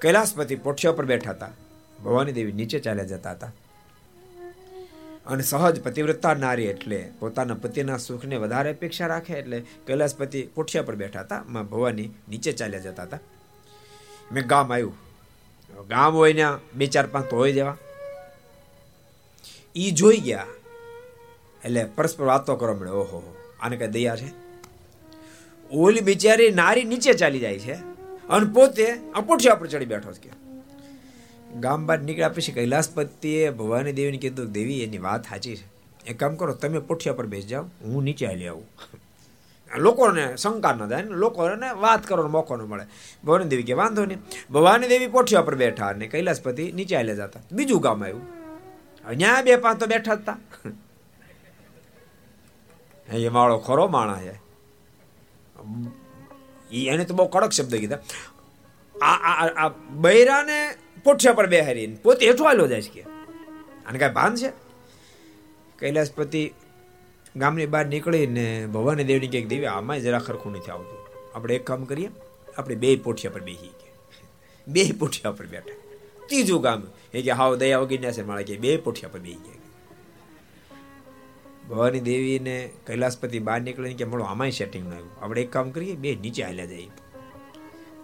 [0.00, 1.50] કૈલાસપતિ પોઠિયા પર બેઠા હતા.
[2.04, 3.52] ભવાની દેવી નીચે ચાલ્યા જતા હતા.
[5.26, 10.94] અને સહજ પતિવ્રતા નારી એટલે પોતાના પતિના સુખને વધારે અપેક્ષા રાખે એટલે કૈલાસપતિ પોઠિયા પર
[10.94, 11.44] બેઠા હતા.
[11.46, 13.18] માં ભવાની નીચે ચાલ્યા જતા હતા.
[14.32, 14.94] મેં ગામ આવ્યું
[15.88, 17.76] ગામ હોય ને બે ચાર પાંચ તો હોય જેવા.
[19.76, 20.46] ઈ જોઈ ગયા.
[21.64, 22.90] એટલે પરસ્પર વાતો કરવા મળે.
[22.90, 24.28] ઓહો આને કઈ દયા છે?
[25.70, 27.74] ઓલી બિચારી નારી નીચે ચાલી જાય છે
[28.28, 30.50] અને પોતે અપોઠિયા પર ચડી બેઠો છે
[31.60, 35.64] ગામ બહાર નીકળ્યા પછી કૈલાસપતિએ ભવાની દેવીને કીધું, દેવી, એની વાત સાચી છે.
[36.06, 38.66] એક કામ કરો, તમે પોઠિયા પર બેસી જાઓ, હું નીચે હાલી આવું.
[39.76, 42.84] લોકોને શંકા ન થાય ને, લોકોને વાત કરવાનો મોકો ન મળે.
[43.24, 44.18] ભવાની દેવી કે, વાંધો નહીં.
[44.50, 47.40] ભવાની દેવી પોઠિયા પર બેઠા અને કૈલાસપતિ નીચે હાલ્યા જતા.
[47.52, 48.22] બીજું ગામ આવ્યું.
[49.06, 50.38] અહીંયા બે પાંચ તો બેઠા હતા.
[53.10, 54.36] એ માળો ખરો માણા છે.
[56.90, 57.98] એને તો બહુ કડક શબ્દ કીધા.
[58.94, 59.14] આ
[59.64, 59.68] આ
[60.04, 60.58] બૈરાને
[61.04, 63.02] પોઠિયા પર બેહારીને પોતે હેઠો આલો જાય છે કે.
[63.86, 64.50] આને કાંઈ ભાન છે?
[65.78, 66.42] કૈલાસપતિ
[67.36, 70.98] ગામની બહાર નીકળીને ભવાની દેવની કંઈક દેવી આમાં જરા ખરખું નથી આવતું.
[71.34, 72.10] આપણે એક કામ કરીએ,
[72.58, 73.94] આપણે બે પોઠિયા પર બેસી ગયા
[74.68, 75.76] બે પોઠિયા પર બેઠા.
[76.26, 76.82] ત્રીજું ગામ
[77.14, 79.59] એ કે હાવ દયા વગીને છે મારે કે, બે પોઠિયા પર બેસી ગયા
[81.70, 85.10] ભવાની દેવીને કૈલાસપતિ બહાર નીકળીને કે મળો, આમાંય સેટિંગ ન આવ્યું.
[85.22, 86.90] આપણે એક કામ કરીએ, બે નીચે હાલ્યા જઈએ.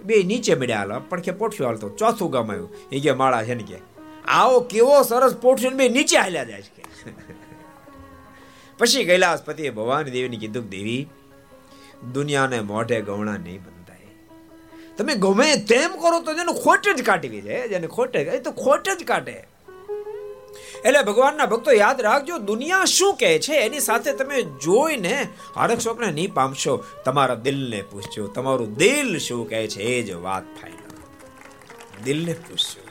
[0.05, 2.71] બે નીચે મળ્યા હાલ, પણ કે પોઠ્યું હાલતો, ચોથું ગામ આવ્યું.
[2.93, 3.81] એ કે માળા છે ને કે,
[4.29, 6.83] આવો કેવો સરસ પોઠ્યું બે નીચે હાલ્યા જાય છે
[8.79, 11.09] પછી કૈલાસપતિએ ભવાની દેવીને કીધું દેવી,
[12.13, 13.77] દુનિયાને મોઢે ગવણા નહીં બનતા
[14.97, 18.89] તમે ગમે તેમ કરો તો જેને ખોટ જ કાઢવી છે, જેને ખોટે, એ તો ખોટ
[19.01, 19.37] જ કાઢે.
[20.87, 25.15] એટલે ભગવાનના ભક્તો યાદ રાખજો, દુનિયા શું કહે છે એની સાથે તમે જોઈને
[25.59, 26.75] હરક સ્વપ્ન નહીં પામશો.
[27.05, 32.83] તમારા દિલને પૂછજો, તમારું દિલ શું કહે છે એ જ વાત ફાઈનલ દિલને પૂછજો.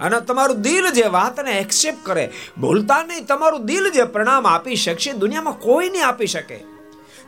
[0.00, 2.24] અને તમારું દિલ જે વાતને એક્સેપ્ટ કરે
[2.60, 6.58] બોલતા નહીં, તમારું દિલ જે પ્રણામ આપી શકશે, દુનિયામાં કોઈ નહીં આપી શકે.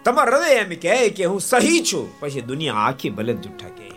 [0.04, 3.92] તમારું હૃદય એમ કહે કે હું સહી છું, પછી દુનિયા આખી ભલે જૂઠા કહે.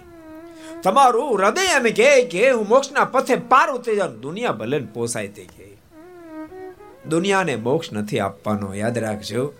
[0.83, 5.45] તમારું હૃદય એમ કહે કે હું મોક્ષના પથે પાર ઉતરી જાઉં, દુનિયા ભલે પોસાય તે
[5.51, 5.60] કહે.
[7.09, 8.73] દુનિયાને મોક્ષ નથી આપવાનો.
[8.73, 9.53] યાદ રાખજો.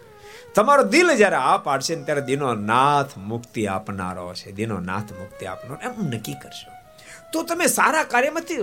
[0.56, 4.52] તમારો દિલ જ્યારે આ પાડશે ને ત્યારે દિનો નાથ મુક્તિ આપનારો છે.
[4.52, 5.92] દિનો નાથ મુક્તિ આપનારો.
[5.92, 6.72] એમ નક્કી કરશો
[7.34, 8.56] તો તમે સારા કાર્યમાંથી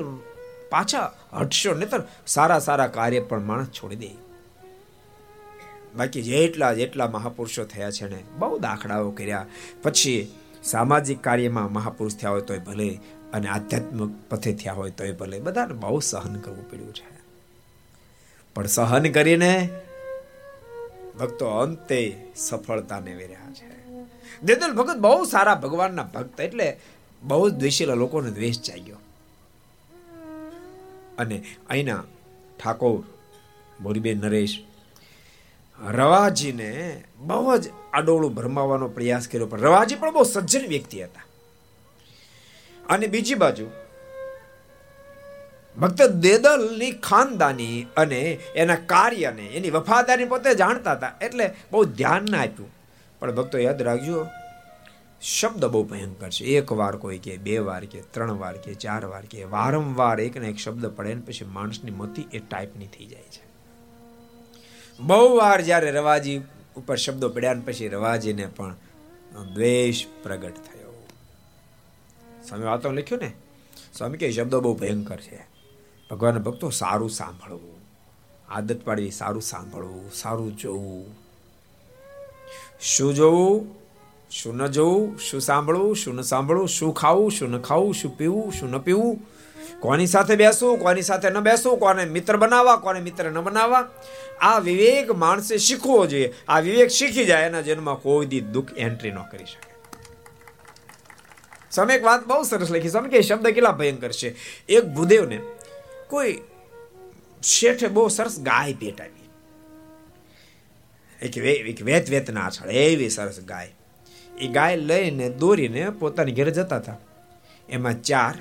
[0.70, 4.10] પાછા હટશો, નહીતર સારા સારા કાર્ય પણ માણસ છોડી દે.
[5.96, 9.46] બાકી જેટલા જેટલા મહાપુરુષો થયા છે ને, બહુ દાખલાઓ કર્યા.
[9.82, 13.00] પછી સામાજિક કાર્યમાં મહાપુરુષ થયા હોય તોય ભલે,
[13.32, 17.17] અને આધ્યાત્મિક પથે થયા હોય તોય ભલે, બધાને બહુ સહન કરવું પડ્યું છે.
[18.54, 19.68] પણ સહન કરીને
[21.20, 22.00] ભક્તો અંતે
[22.36, 23.68] સફળતાને વેર્યા છે.
[24.42, 26.80] દેદલ ભગત બહુ સારા ભગવાનના ભક્ત એટલે
[27.22, 28.96] બહુ જ દ્વેષેલા લોકોને દ્વેષ જાગ્યો.
[31.18, 32.04] અને અહીંના
[32.64, 33.02] ઠાકોર
[33.80, 34.64] મોરીબેન નરેશ,
[35.78, 41.24] રવાજીને બહુ જ આડોળું ભરમાવાનો પ્રયાસ કર્યો, પણ રવાજી પણ બહુ સજ્જન વ્યક્તિ હતા.
[42.88, 43.66] અને બીજી બાજુ
[45.80, 52.38] ભક્ત દેદલની ખાનદાની અને એના કાર્યને, એની વફાદારી પોતે જાણતા હતા, એટલે બહુ ધ્યાન ના
[52.38, 52.70] આપ્યું.
[53.20, 54.26] પણ ભક્તો યાદ રાખજો,
[55.22, 56.44] શબ્દ બહુ ભયંકર છે.
[56.44, 60.36] એક વાર કોઈ કે, બે વાર કે, ત્રણ વાર કે, ચાર વાર કે, વારંવાર એક
[60.36, 63.48] ને એક શબ્દ પડે ને પછી માણસની મોતી એ ટાઈપની થઈ જાય છે.
[65.00, 66.40] બહુ વાર જ્યારે રવાજી
[66.76, 68.74] ઉપર શબ્દો પડ્યા ને પછી રવાજીને પણ
[69.54, 71.06] દ્વેષ પ્રગટ થયો.
[72.48, 73.32] સ્વામી વાતો લખ્યું ને?
[73.94, 75.47] સ્વામી કે, શબ્દો બહુ ભયંકર છે.
[76.10, 77.78] ભગવાન ભક્તો સારું સાંભળવું.
[78.48, 81.18] આદત પાડવી, સારું સાંભળવું, સારું જોવું.
[82.80, 83.74] શું જોવું?
[84.30, 85.18] શું ન જોવું?
[85.18, 85.96] શું સાંભળવું?
[85.96, 86.68] શું ન સાંભળવું?
[86.68, 87.30] શું ખાવું?
[87.30, 87.94] શું ન ખાવું?
[87.94, 88.52] શું પીવું?
[88.52, 89.18] શું ન પીવું?
[89.80, 90.78] કોની સાથે બેસવું?
[90.78, 91.78] કોની સાથે ન બેસવું?
[91.78, 92.76] કોને મિત્ર બનાવવા?
[92.76, 93.90] કોને મિત્ર ન બનાવવા?
[94.40, 96.34] આ વિવેક માણસે શીખવો જોઈએ.
[96.48, 99.68] આ વિવેક શીખી જાય, એના જન્મમાં કોઈ દી દુઃખ એન્ટ્રી ન કરી શકે.
[101.70, 102.88] સ્વામી, એક વાત બહુ સરસ લખી.
[102.88, 104.36] સ્વામી કે શબ્દ કેટલા ભયંકર છે.
[104.68, 105.40] એક ભૂદેવને
[106.08, 106.40] કોઈ
[107.42, 109.30] શેઠે બહુ સરસ ગાય પેટાવી.
[111.22, 113.74] એક એક વેત વેતના છળ એવી સરસ ગાય.
[114.38, 116.96] એ ગાય લઈને દોરીને પોતાની ઘરે જતા હતા
[117.68, 118.34] એમાં ચાર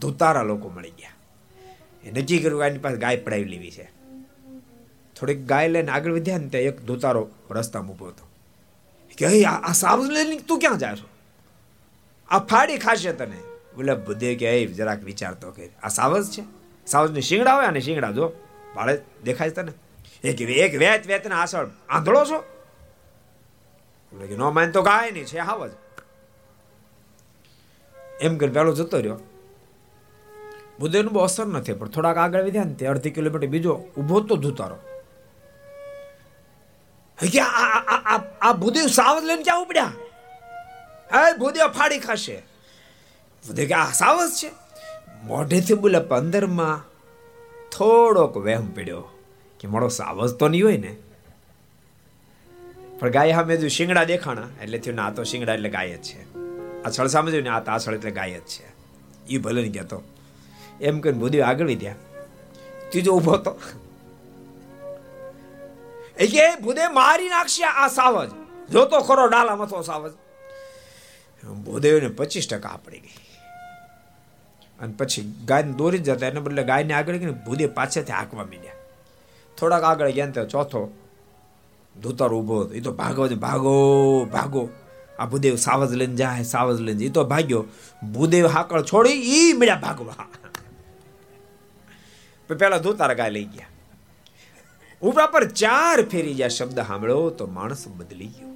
[0.00, 1.10] ધુતારા લોકો મળી ગયા.
[2.04, 3.84] એ નક્કી કર્યું ગાયની પાસે ગાય પડાવી લેવી છે.
[5.20, 8.28] થોડીક ગાય લઈને આગળ વધ્યા ને ત્યાં એક ધુતારો રસ્તામાં ઊભો હતો.
[9.18, 11.08] કે આ સાવજ લઈને તું ક્યાં જાય છો
[12.28, 13.40] આ ફાડી ખાશે તને.
[13.76, 16.63] બોલે બુદ્ધે કે જરાક વિચારતો કે આ સાવજ છે?
[16.86, 18.32] સાવજને શિંગડા હોય અને શિંગડા, જો.
[18.74, 19.72] ભાડે દેખાય તને?
[20.28, 21.66] એક એક વેત વેતના આસળ.
[21.88, 22.38] આંધળો છો?
[24.12, 25.70] ન નો માન તો કાંઈ નહીં છે હાવજ
[28.20, 29.18] એમ કરી પેલો જતો રહ્યો.
[30.78, 34.36] બુદ્ધિનું બહુ અસર નથી પણ થોડાક આગળ વધ્યા ને તે અડધી કિલોમીટર બીજો ઊભો તો
[34.36, 34.76] ધૂતારો
[37.18, 37.40] કે
[38.40, 39.92] આ ભૂદેવ સાવજ લઈને ક્યાં ઉપડ્યા?
[41.14, 42.36] હે, ભૂદેવ ફાડી ખાશે.
[43.44, 44.63] ભૂદેવ કે આ સાવજ છે?
[45.24, 46.84] મોઢેથી બોલે પંદરમાં
[47.70, 49.04] થોડોક વહેમ પડ્યો
[49.60, 50.96] કે મોડો સાવજ તો નહીં હોય ને.
[52.98, 56.38] પણ ગાય સામે જો શિંગડા દેખાણા, એટલે થયું ના તો શિંગડા એટલે ગાય જ છે.
[56.82, 58.74] આ છળ સામે જોયું ને, આ તાછળ એટલે ગાય જ છે.
[59.28, 60.02] એ ભલે નહીં કહેતો.
[60.80, 61.94] એમ કહીને ભૂદેવ આગળ વધ્યા.
[62.90, 63.60] ત્રીજો ઊભો હતો.
[66.18, 68.30] એ કે, ભૂદેવ, મારી નાખશે આ સાવજ.
[68.72, 70.12] જોતો ખરો ડાલા મથો સાવજ.
[71.44, 73.23] ભૂદેવને પચીસ ટકા આપડી ગઈ.
[74.80, 78.72] અને પછી ગાયને દોરી જતા એને બદલે ગાયને આગળ ગઈને ભૂદે પાછળથી હાંકવા માંડ્યા.
[79.58, 80.94] થોડાક આગળ ગયા ને ચોથો
[82.02, 82.74] ધૂતર ઊભો હતો.
[82.74, 84.68] એ તો ભાગો ભાગો ભાગો.
[85.18, 87.06] આ ભૂદેવ સાવજ લઈને જાય, સાવજ લઈને જાય.
[87.06, 87.64] એ તો ભાગ્યો.
[88.12, 90.28] ભૂદેવ હાકળ છોડી ઈ મળ્યા ભાગવા.
[92.54, 93.66] પેલા ધૂતાર ગાય લઈ ગયા.
[95.02, 98.48] ઉપરા પર ચાર ફેરી જ્યાં શબ્દ સાંભળ્યો તો માણસ બદલી ગયો.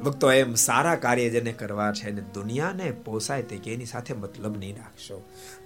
[0.00, 4.58] ભક્તો, એમ સારા કાર્ય જેને કરવા છે અને દુનિયાને પોસાય તે કે એની સાથે મતલબ
[4.58, 5.22] નહીં રાખશો.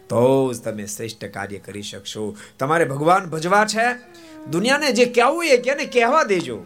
[0.09, 2.37] તો જ તમે શ્રેષ્ઠ કાર્ય કરી શકશો.
[2.59, 3.95] તમારે ભગવાન ભજવા છે?
[4.51, 6.65] દુનિયાને જે કહેવું એ કેને કહેવા દેજો.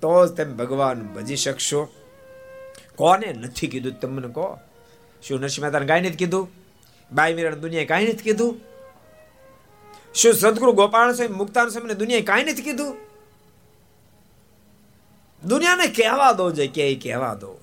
[0.00, 1.88] તો જ તમે ભગવાન ભજી શકશો.
[2.96, 4.58] કોને નથી કીધું તમને કહો?
[5.22, 6.48] શું નરસિંહ મહેતાને કાંઈ નથી કીધું?
[7.12, 8.60] બાઈ મિરણ દુનિયાએ કાંઈ નથી કીધું?
[10.14, 13.07] શું સદગુરુ ગોપાલ સાહેબ મુક્તાન સાહેબ દુનિયાએ કાંઈ નથી કીધું?
[15.48, 17.60] દુનિયાને કહેવા દો જે કે કહેવા દો.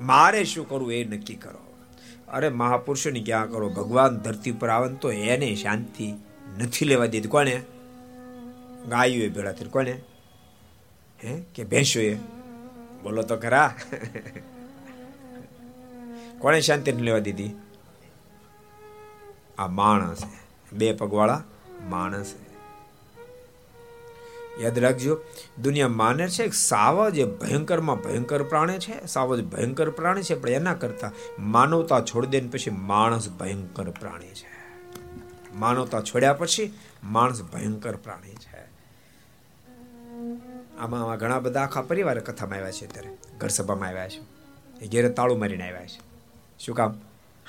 [0.00, 1.74] મારે શું કરવું એ નક્કી કરો.
[2.28, 3.68] અરે મહાપુરુષોની ક્યાં કરો?
[3.68, 6.14] ભગવાન ધરતી પર આવે તો એને શાંતિ
[6.58, 7.28] નથી લેવા દીધી.
[7.28, 7.62] કોને
[8.88, 10.00] ગાયું ભેળા થઈ કોને
[11.24, 11.42] હે?
[11.54, 12.14] કે ભેંસો એ
[13.02, 13.74] બોલો તો ખરા.
[16.38, 17.50] કોને શાંતિ નથી લેવા દીધી?
[19.58, 20.22] આ માણસ
[20.72, 21.44] બે પગવાળા
[21.88, 22.34] માણસ
[24.60, 25.20] યાદ રાખજો,
[25.62, 30.48] દુનિયા માને છે કે સાવજ એ ભયંકરમાં ભયંકર પ્રાણી છે સાવજ ભયંકર પ્રાણી છે, પણ
[30.48, 34.56] એના કરતા માનવતા છોડી દે પછી માણસ ભયંકર પ્રાણી છે.
[35.54, 36.72] માનવતા છોડ્યા પછી
[37.04, 38.66] માણસ ભયંકર પ્રાણી છે.
[40.78, 43.16] આમાં આમાં ઘણા બધા આખા પરિવાર કથામાં આવ્યા છે અત્યારે.
[43.38, 44.20] ઘર સભામાં આવ્યા છે.
[44.84, 46.00] એ ઘેરે તાળું મારીને આવ્યા છે.
[46.58, 47.00] શું કામ?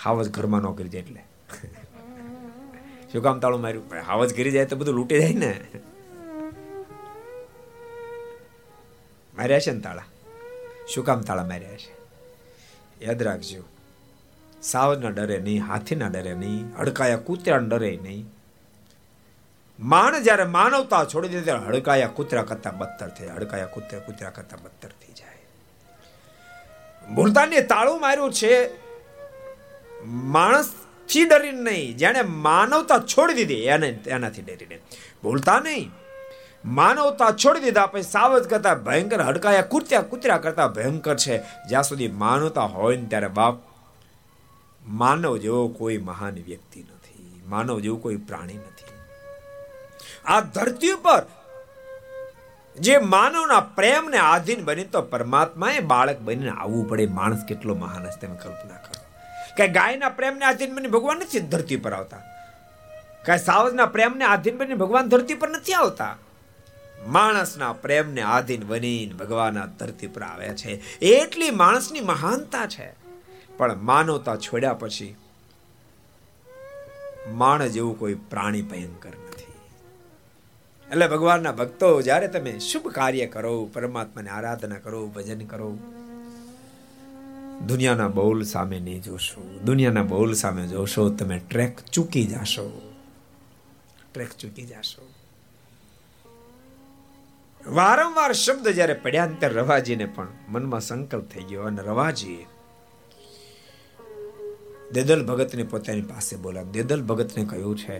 [0.04, 1.24] હાવજ ઘરમાં ન કરી જાય એટલે.
[3.12, 3.84] શું કામ તાળું માર્યું?
[4.08, 5.66] હાવજ ઘરી જાય તો બધું લૂંટી જાય ને.
[9.38, 10.04] માર્યા છે ને તાળા?
[10.94, 11.98] શું કામ તાળા માર્યા છે?
[13.06, 13.64] યાદ રાખજો
[14.62, 18.26] સાવજના ડરે નહીં, હાથીના ડરે નહીં, હડકાયા કૂતરાના ડરે નહીં.
[19.80, 24.58] માણ જ્યારે માનવતા છોડી દે ત્યારે હડકાયા કૂતરા કરતા બદતર થઈ હડકાયા કૂતરા કૂતરા કરતા
[24.64, 25.40] બદતર થઈ જાય.
[27.16, 28.70] ભૂલતાને તાળું માર્યું છે
[30.06, 34.80] માણસથી ડરીને નહીં જેને માનવતા છોડી દીધી, એને, એનાથી ડરીને.
[35.24, 35.92] ભૂલતા નહીં.
[36.68, 41.38] માનવતા છોડી દીધા પછી સાવજ કરતા ભયંકર હડકાયા કૂત્યા કૂતરા કરતા ભયંકર છે.
[41.70, 43.58] જ્યાં સુધી માનવતા હોય ને ત્યારે બાપ
[44.88, 48.88] માનવ જેવો કોઈ મહાન વ્યક્તિ નથી, માનવ જેવું કોઈ પ્રાણી નથી.
[50.26, 51.26] આ ધરતી ઉપર
[52.80, 57.06] જે માનવના પ્રેમને આધીન બની, તો પરમાત્માએ બાળક બનીને આવવું પડે.
[57.06, 59.04] માણસ કેટલો મહાન હશે તમે કલ્પના કરો.
[59.58, 62.18] કે ગાયના પ્રેમને આધીન બની ભગવાન નથી ધરતી પર આવતા.
[63.26, 66.18] કઈ સાવજના પ્રેમને આધીન બની ભગવાન ધરતી પર નથી આવતા.
[67.06, 71.00] માણસના પ્રેમને આધીન બનીને ભગવાનના ધરતી પર આવે છે.
[71.00, 72.94] એટલી માણસની મહાનતા છે.
[73.58, 75.16] પણ માનવતા છોડ્યા પછી
[77.32, 79.44] માણસ જેવું કોઈ પ્રાણી ભયંકર નથી.
[80.92, 85.78] એટલે ભગવાનના ભક્તો, જ્યારે તમે શુભ કાર્ય કરો, પરમાત્માની આરાધના કરો, ભજન કરો,
[87.68, 89.60] દુનિયાના બોલ સામે નહીં જોશો.
[89.64, 92.94] દુનિયાના બોલ સામે જોશો, તમે ટ્રેક ચૂકી જાશો.
[94.14, 95.10] ટ્રેક ચૂકી જાશો.
[97.68, 102.46] વારંવાર શબ્દ જ્યારે પડ્યા ત્યારે રવાજીને પણ મનમાં સંકલ્પ થઈ ગયો અને રવાજી,
[104.92, 106.72] દેદલ ભગતને પોતાની પાસે બોલાવ્યો.
[106.72, 108.00] દેદલ ભગતને કહ્યું છે,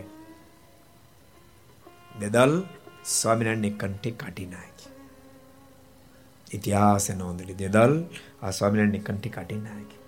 [2.18, 2.64] દેદલ,
[3.04, 4.90] સ્વામિનારાયણની કંઠી કાઢી નાખી.
[6.52, 7.54] ઇતિહાસ નોંધ લીધી.
[7.54, 8.04] દેદલ,
[8.42, 9.98] આ સ્વામિનારાયણની કંઠી કાઢી નાખી.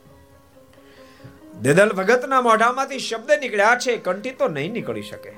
[1.61, 5.33] દેદલ ભગતના મોઢામાંથી શબ્દ નીકળ્યા છે, કંઠી તો નહીં નીકળી શકે.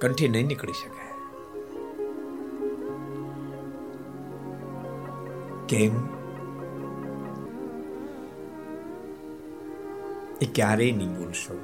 [0.00, 1.07] કંઠી નહીં નીકળી શકે.
[5.68, 6.18] કેમ?
[10.42, 11.60] એ ક્યારેય નહીં ભૂલશો.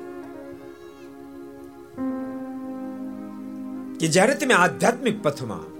[4.01, 5.75] કે જ્યારે તમે આધ્યાત્મિક પથમાં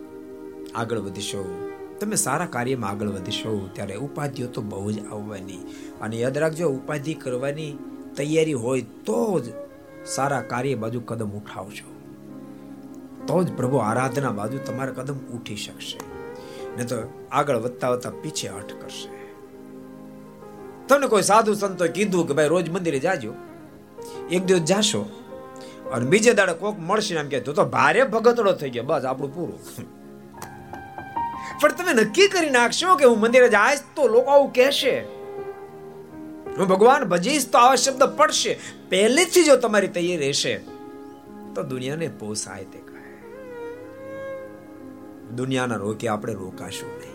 [0.79, 1.71] આગળ વધશો,
[2.01, 5.59] તમે સારા કાર્યમાં આગળ વધશો, ત્યારે ઉપાધિઓ તો બહુ જ આવવાની.
[6.01, 7.79] અને યાદ રાખજો, ઉપાધિ કરવાની
[8.17, 9.45] તૈયારી હોય તો જ
[10.07, 11.95] સારા કાર્ય બાજુ કદમ ઉઠાવજો.
[13.27, 16.14] તો જ પ્રભુ આરાધના બાજુ તમારા કદમ ઉઠી શકશે.
[16.77, 16.97] ને તો
[17.33, 19.09] આગળ વધતા વધતા પીછે હટ કરશે.
[20.89, 23.33] તમને કોઈ સાધુ સંતો કીધું કે ભાઈ રોજ મંદિરે જાજો.
[24.31, 25.03] એક દિવસ જાશો
[25.95, 29.35] અને બીજે દાડે કોક મળશે એમ કે, તું તો ભારે ભગતડો થઈ ગયો, બસ આપણું
[29.35, 29.61] પૂરું.
[31.61, 34.95] પણ તમે નક્કી કરી નાખશો કે હું મંદિરે જાય તો લોકો આવું કહેશે.
[36.57, 38.53] હું ભગવાન ભજીશ તો આવા શબ્દ પડશે.
[38.91, 40.55] પહેલેથી જો તમારી તૈયારી રહેશે,
[41.55, 42.84] તો દુનિયાને પોસાય તે
[45.37, 47.15] દુનિયાના રોકે આપણે રોકાશું નહીં.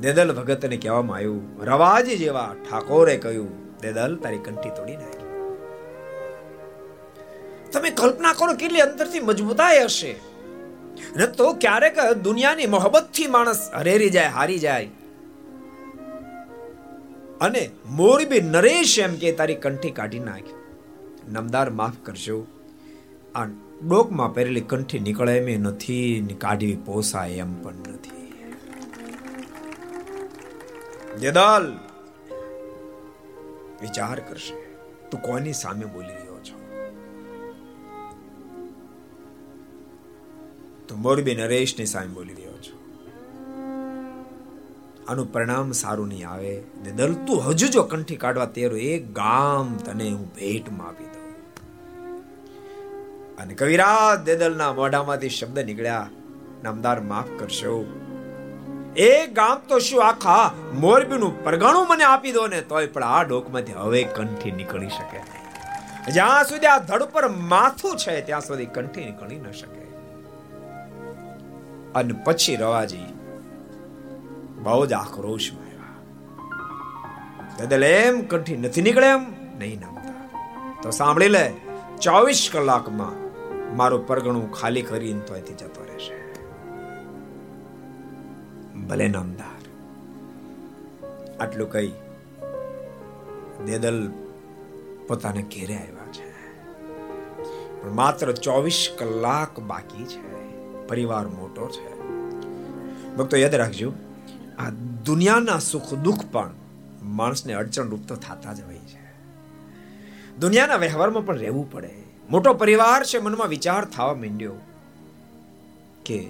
[0.00, 5.20] દેદલ ભગતને કહેવામાં આવ્યું, રવાજી જેવા ઠાકોરે કહ્યું, દેદલ તારી કંઠી તોડી નાખી.
[7.72, 10.16] તમે કલ્પના કરો કેટલી અંદરથી મજબૂતાઈ હશે.
[11.16, 14.88] ને તો ક્યારેક દુનિયાની મોહબ્બતથી માણસ હરેરી જાય, હારી જાય.
[17.40, 20.54] અને મોરબી નરેશ એમ કે, તારી કંઠી કાઢી નાખી.
[21.32, 22.46] નમદાર માફ કરજો.
[23.34, 23.46] આ
[23.88, 28.42] ડોકમાં પહેરેલી કંઠી નીકળે એમ નથી કાઢવી પોસાય એમ પણ નથી.
[31.20, 31.78] જેદાલ,
[33.80, 34.54] વિચાર કરશે,
[35.10, 36.58] તું કોની સામે બોલી રહ્યો છો?
[40.88, 42.76] તું મોરબી નરેશની સામે બોલી રહ્યો છો?
[45.08, 49.76] આનું પરિણામ સારું નહીં આવે, ને દલ, તું હજુ જો કંઠી કાઢવા તેરો એક ગામ
[49.76, 51.19] તને હું ભેટમાં આપી દઉં.
[53.40, 56.08] અને કવિરાજ દેદલના મોઢામાંથી શબ્દ નીકળ્યા.
[56.64, 57.84] નામદાર માફ કરશો.
[58.96, 63.72] એ ગામ તો શું આખા મોરબીનું પરગણું મને આપી દો ને તોય પણ આ ડોકમાંથી
[63.72, 65.22] હવે કંઠી નીકળી શકે
[66.12, 69.86] જ્યાં સુધી આ ધડ પર માથું છે, ત્યાં સુધી કંઠી નીકળી ન શકે.
[71.94, 73.14] અને પછી રવાજી
[74.58, 79.26] બહુ જ આક્રોશમાં આવ્યા દદલ એમ કંઠી નથી નીકળે એમ?
[79.58, 81.52] નહીં નામતા તો સાંભળી લે,
[82.02, 83.29] ચોવીસ કલાકમાં
[83.74, 86.30] મારું પરગણું ખાલી કરીને તો અહીંથી જતો રહેશે.
[88.80, 89.60] ભલે નામદાર.
[91.40, 91.92] આટલું કઈ
[93.66, 94.12] દેદલ
[95.08, 96.58] પોતાને ઘેરે આવ્યા છે.
[97.82, 100.40] પણ માત્ર ચોવીસ કલાક બાકી છે.
[100.88, 102.00] પરિવાર મોટો છે.
[103.16, 103.92] ભક્તો, યાદ રાખજો,
[104.58, 104.70] આ
[105.04, 106.50] દુનિયાના સુખ દુઃખ પણ
[107.02, 109.00] માણસને અડચણ રૂપ તો થતા જ હોય છે.
[110.38, 112.09] દુનિયાના વ્યવહારમાં પણ રહેવું પડે.
[112.30, 114.52] મોટો પરિવાર છે, મનમાં વિચાર થવા માંડ્યો
[116.04, 116.28] કે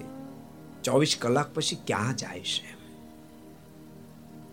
[0.84, 2.70] ચોવીસ કલાક પછી ક્યાં જાય છે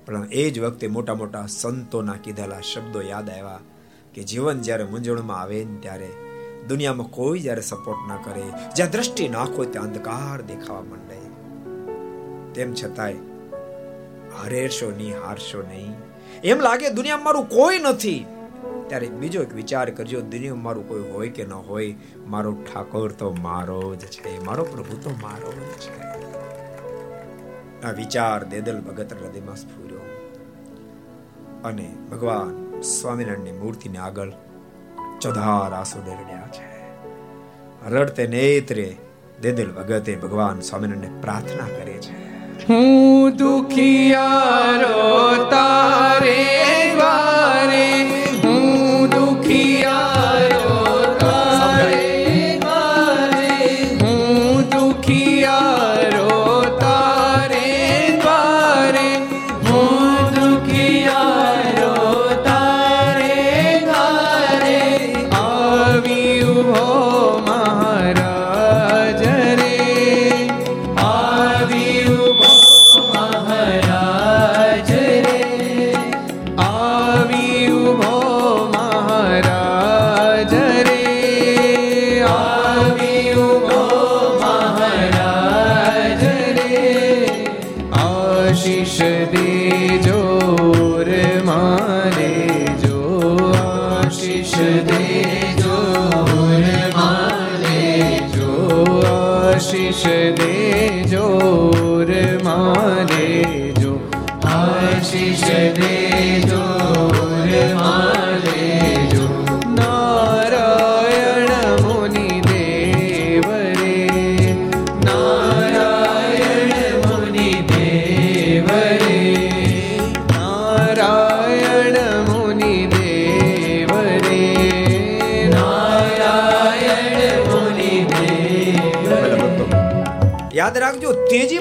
[0.05, 3.59] પણ એ જ વખતે મોટા મોટા સંતોના કીધેલા શબ્દો યાદ આવ્યા
[4.13, 6.09] કે જીવન જ્યારે મૂંઝવણમાં આવે ને ત્યારે
[6.69, 8.43] દુનિયામાં કોઈ જ્યારે સપોર્ટ ના કરે,
[8.75, 11.19] જ્યાં દ્રષ્ટિ નાખો ત્યાં અંધકાર દેખાવા માંડે.
[12.53, 13.13] તેમ છતાંય
[14.43, 15.93] હરેશો નહીં, હારશો નહીં.
[16.43, 18.25] એમ લાગે દુનિયામાં મારું કોઈ નથી.
[18.87, 21.95] ત્યારે બીજો એક વિચાર કરજો દુનિયામાં મારું કોઈ હોય કે ન હોય,
[22.27, 26.01] મારો ઠાકોર તો મારો જ છે, મારો પ્રભુ તો મારો જ છે.
[27.81, 29.99] આ વિચાર દેદલ ભગત હૃદયમાં સ્ફૂર્યો.
[31.65, 34.31] અને ભગવાન સ્વામિનારાયણની મૂર્તિને આગળ
[35.21, 36.93] ચોધાર આંસુ ડરડ્યા છે.
[37.89, 38.95] રડતે નેત્રે
[39.41, 42.27] દેદલ ભગતે ભગવાન સ્વામિનારાયણને પ્રાર્થના કરે છે.
[42.67, 44.95] હું દુખિયારો
[45.49, 47.16] તારે દ્વારે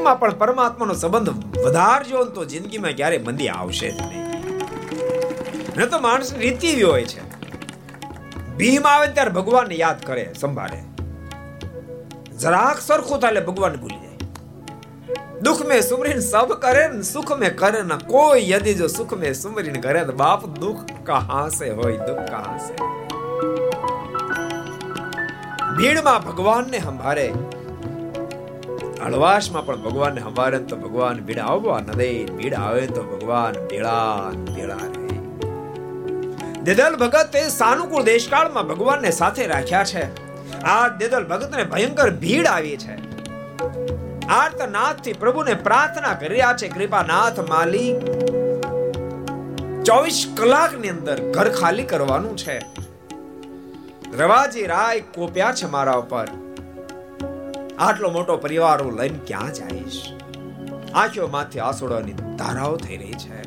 [0.06, 1.30] તેજીમાં પણ પરમાત્માનો સંબંધ
[1.66, 5.90] વધારજો તો જિંદગીમાં ક્યારે મંદી આવશે જ નહીં.
[5.90, 7.22] તો માણસ રીતિ હોય છે.
[8.58, 10.78] ભીમ આવે ત્યારે ભગવાનને યાદ કરે, સંભાળે.
[12.42, 14.18] જરાક સરખું થાય ભગવાન ભૂલી જાય.
[15.42, 19.34] દુઃખ મેં સુમરીન સબ કરે ને સુખ મેં કરે ને કોઈ યદિ જો સુખ મેં
[19.42, 22.72] સુમરીન કરે તો બાપ દુઃખ કહા સે હોય, દુઃખ કહા સે
[25.76, 27.28] ભીડમાં ભગવાનને સંભાળે.
[29.06, 32.24] હળવાશમાં પણ ભગવાન સંભાળે તો ભગવાન ભીડ આવવા ન દે.
[32.24, 35.18] ભીડ આવે તો ભગવાન ભેળા ભેળા રહે
[36.62, 36.96] દેદલ
[37.34, 40.04] એ સાનુકૂળ દેશકાળમાં ભગવાનને સાથે રાખ્યા છે.
[40.62, 42.96] આ દેદલ ભગતને ભયંકર ભીડ આવી છે.
[44.26, 47.92] આર્તનાથ નાથથી પ્રભુને પ્રાર્થના કરી રહ્યા છે, કૃપાનાથ માલી
[49.84, 52.58] ચોવીસ કલાકની અંદર ઘર ખાલી કરવાનું છે.
[54.18, 56.26] રવાજી રાય કોપ્યા છે મારા ઉપર.
[57.78, 60.12] આટલો મોટો પરિવાર હું લઈને ક્યાં જઈશ?
[60.94, 63.40] આંખોમાંથી આસોડાની ધારાઓ થઈ રહી છે.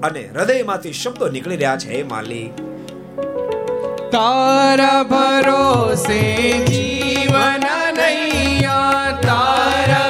[0.00, 2.52] અને હૃદયમાંથી શબ્દો નીકળી રહ્યા છે, હે માલિક,
[4.10, 6.20] તારા ભરોસે
[6.66, 10.07] જીવન નૈયા, તારા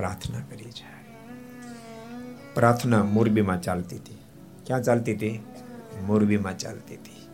[0.00, 1.14] પ્રાર્થના કરી છે.
[2.54, 4.18] પ્રાર્થના મોરબીમાં ચાલતી હતી.
[4.66, 5.44] ક્યાં ચાલતી હતી?
[6.06, 7.28] મોરબીમાં ચાલતી હતી.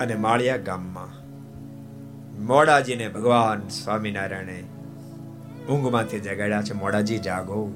[0.00, 1.22] અને માળિયા ગામમાં
[2.46, 4.64] મોડાજીને ભગવાન સ્વામિનારાયણે
[5.70, 6.72] ઊંઘમાંથી જગાડ્યા છે.
[6.72, 7.70] મોડાજી, જાગો.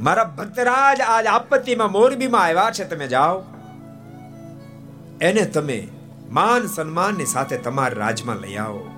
[0.00, 2.84] મારા ભક્તરાજ આજ આપત્તિમાં મોરબીમાં આવ્યા છે.
[2.84, 3.42] તમે જાઓ.
[5.20, 5.88] એને તમે
[6.30, 8.90] માન સન્માનની સાથે તમારા રાજમાં લઈ આવો.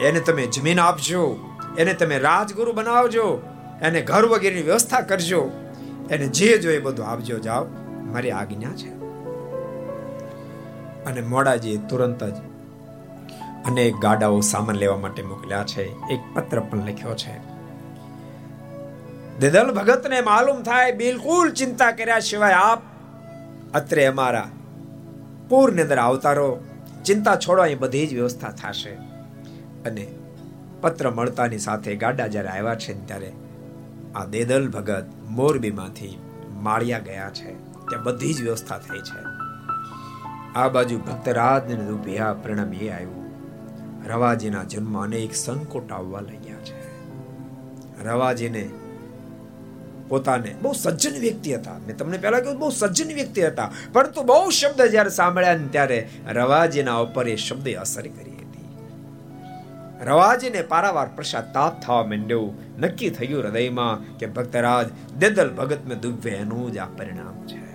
[0.00, 1.36] એને તમે જમીન આપજો.
[1.78, 3.42] એને તમે રાજગુરુ બનાવજો,
[3.82, 5.50] એને ઘર વગેરેની વ્યવસ્થા કરજો,
[6.10, 7.66] એને જે જોઈએ બધું આપજો, જાઓ.
[8.12, 8.90] મારી આજ્ઞા છે.
[11.04, 12.34] અને મોડાજીએ તુરંત જ
[13.66, 15.84] અનેક ગાડાઓ સામાન લેવા માટે મોકલ્યા છે.
[15.84, 17.38] એક પત્ર પણ લખ્યો છે.
[19.38, 22.82] દેદલ ભગતને માલુમ થાય, બિલકુલ ચિંતા કર્યા સિવાય આપ
[23.74, 24.48] અત્રે અમારા
[25.48, 26.58] પૂરની અંદર આવતારો
[27.04, 28.90] ચિંતા છોડો અહીં બધી જ વ્યવસ્થા થશે.
[29.86, 30.06] અને
[30.80, 33.32] પત્ર મળતાની સાથે ગાડા જ્યારે આવ્યા છે ત્યારે
[34.14, 36.18] આ દેદલ ભગત મોરબીમાંથી
[36.50, 37.52] માળિયા ગયા છે.
[37.62, 39.24] ત્યાં બધી જ વ્યવસ્થા થઈ છે.
[40.54, 43.26] આ બાજુ ભક્તરાજને રૂપિયા પરિણામ એ આવ્યું.
[44.08, 46.96] રવાજીના જન્મ અનેક સંકોટ આવવા લાગ્યા છે.
[48.04, 48.70] રવાજીને
[50.08, 51.78] પોતાને બહુ સજ્જન વ્યક્તિ હતા.
[51.86, 53.72] મેં તમને પહેલા કહ્યું બહુ સજ્જન વ્યક્તિ હતા.
[53.92, 58.35] પરંતુ બહુ શબ્દ જ્યારે સાંભળ્યા ને ત્યારે રવાજીના ઉપર એ શબ્દ અસર કરી.
[60.00, 62.52] રવાજીને પારાવાર પશ્ચાતાપ થવા માંડ્યો.
[62.78, 64.86] નક્કી થયું હૃદયમાં કે ભક્તરાજ
[65.18, 67.66] દેદલ ભગત મેં દુભ્ય એનું જ આ પરિણામ છે.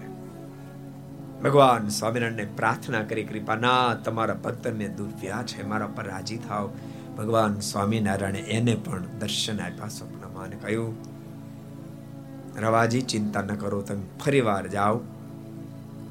[1.42, 6.70] ભગવાન સ્વામિનારાયણને પ્રાર્થના કરી કૃપાના તમારા ભક્ત મેં દુર્વ્યા છે, મારા પર રાજી થાવ
[7.18, 10.96] ભગવાન સ્વામિનારાયણે એને પણ દર્શન આપ્યા સ્વપ્નમાં કહ્યું.
[12.62, 14.98] રવાજી, ચિંતા ન કરો, તમે ફરી વાર જાઓ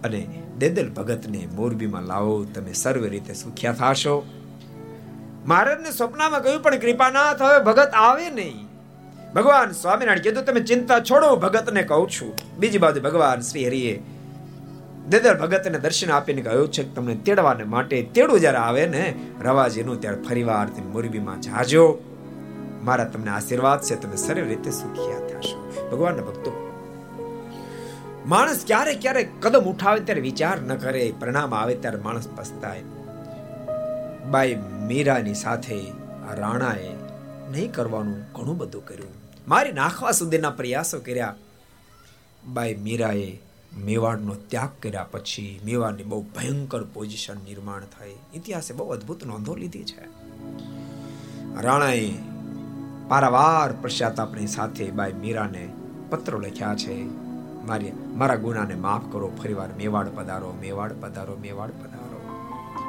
[0.04, 2.44] અને દેદલ ભગતને મોરબીમાં લાવો.
[2.44, 4.39] તમે સર્વ રીતે સુખ્યા થશો.
[5.46, 8.68] મહારાજને સ્વપ્નમાં કહ્યું, પણ કૃપાનાથ, હવે ભગત આવે નહીં.
[9.34, 12.32] ભગવાન સ્વામિનારાયણ કીધું, તમે ચિંતા છોડો, ભગતને કહું છું.
[12.58, 13.94] બીજી બાજુ ભગવાન શ્રી હરિએ
[15.08, 19.04] દેદર ભગતને દર્શન આપીને કહ્યું છે કે, તમને તેડવાને માટે તેડું જ્યારે આવે ને,
[19.40, 21.84] રવાજીનું ત્યારે ફરીવાર તમે મોરબીમાં જાજો.
[22.84, 25.58] મારા તમને આશીર્વાદ છે, તમે સર્વ રીતે સુખિયા થશો
[25.90, 26.52] ભગવાનના ભક્તો,
[28.26, 32.84] માણસ ક્યારેક ક્યારેક કદમ ઉઠાવે ત્યારે વિચાર ન કરે, પરિણામ આવે ત્યારે માણસ પસ્તાય.
[34.30, 34.54] બાઈ
[34.86, 35.80] મીરાની સાથે
[36.34, 36.94] રાણાએ
[37.50, 39.10] નહીં કરવાનું ઘણું બધું કર્યું.
[39.48, 41.34] મારી નાખવા સુધીના પ્રયાસો કર્યા.
[42.52, 43.40] બાઈ મીરાએ
[43.84, 48.16] મેવાડનો ત્યાગ કર્યા પછી મેવાડની બહુ ભયંકર પોઝિશન નિર્માણ થઈ.
[48.34, 50.04] ઇતિહાસે બહુ અદ્ભુત નોંધો લીધી છે.
[51.62, 52.14] રાણાએ
[53.08, 55.68] પારાવાર પશ્ચાતાપની સાથે બાઈ મીરાને
[56.10, 57.02] પત્રો લખ્યા છે.
[57.66, 61.99] મારી, મારા ગુનાને માફ કરો, ફરીવાર મેવાડ પધારો મેવાડ પધારો મેવાડ પધારો.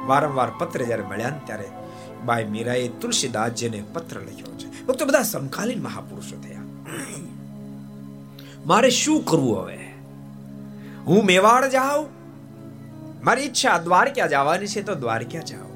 [0.06, 1.70] વારંવાર પત્ર જ્યારે મળ્યા ત્યારે
[2.24, 4.86] બાઈ મીરાએ તુલસીદાસજીને પત્ર લખ્યો છે.
[4.86, 6.62] ભક્તો, બધા સમકાલીન મહાપુરુષો થયા.
[8.66, 9.78] મારે શું કરવું હવે?
[11.06, 12.08] હું મેવાડ જાઉં?
[13.24, 15.72] મારી ઈચ્છા દ્વારકા જવાની છે તો દ્વારકા જાઉં.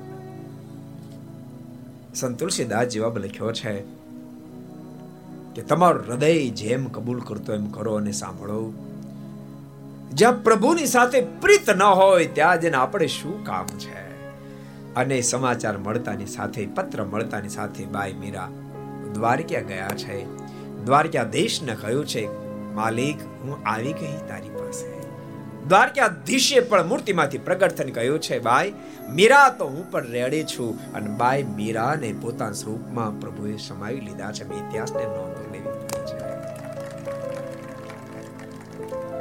[2.15, 3.81] સંત તુલસીદાસ જવાબ લખ્યો છે
[5.55, 8.73] કે તમારું હૃદય જેમ કબૂલ કરતો એમ કરો અને સાંભળો.
[10.13, 14.06] જ્યાં પ્રભુની સાથે પ્રીત ન હોય, ત્યાં જઈને આપણે શું કામ છે?
[14.97, 18.49] અને સમાચાર મળતાની સાથે, પત્ર મળતાની સાથે બાઈ મીરા
[19.15, 20.25] દ્વારકા ગયા છે.
[20.85, 22.29] દ્વારકા દેશને કહ્યું છે,
[22.75, 24.97] માલિક, હું આવી ગઈ તારી પાસે.
[25.69, 28.73] દ્વારકાધીશે પણ મૂર્તિમાંથી પ્રગટ થઈને કહ્યું છે, બાઈ,
[29.09, 30.93] મીરા તો હું પણ રેડી છું.
[30.93, 36.27] અને બાઈ મીરાને પોતાના સ્વરૂપમાં પ્રભુએ સમાવી લીધા છે મેં ઇતિહાસને નોંધ લેવી છે.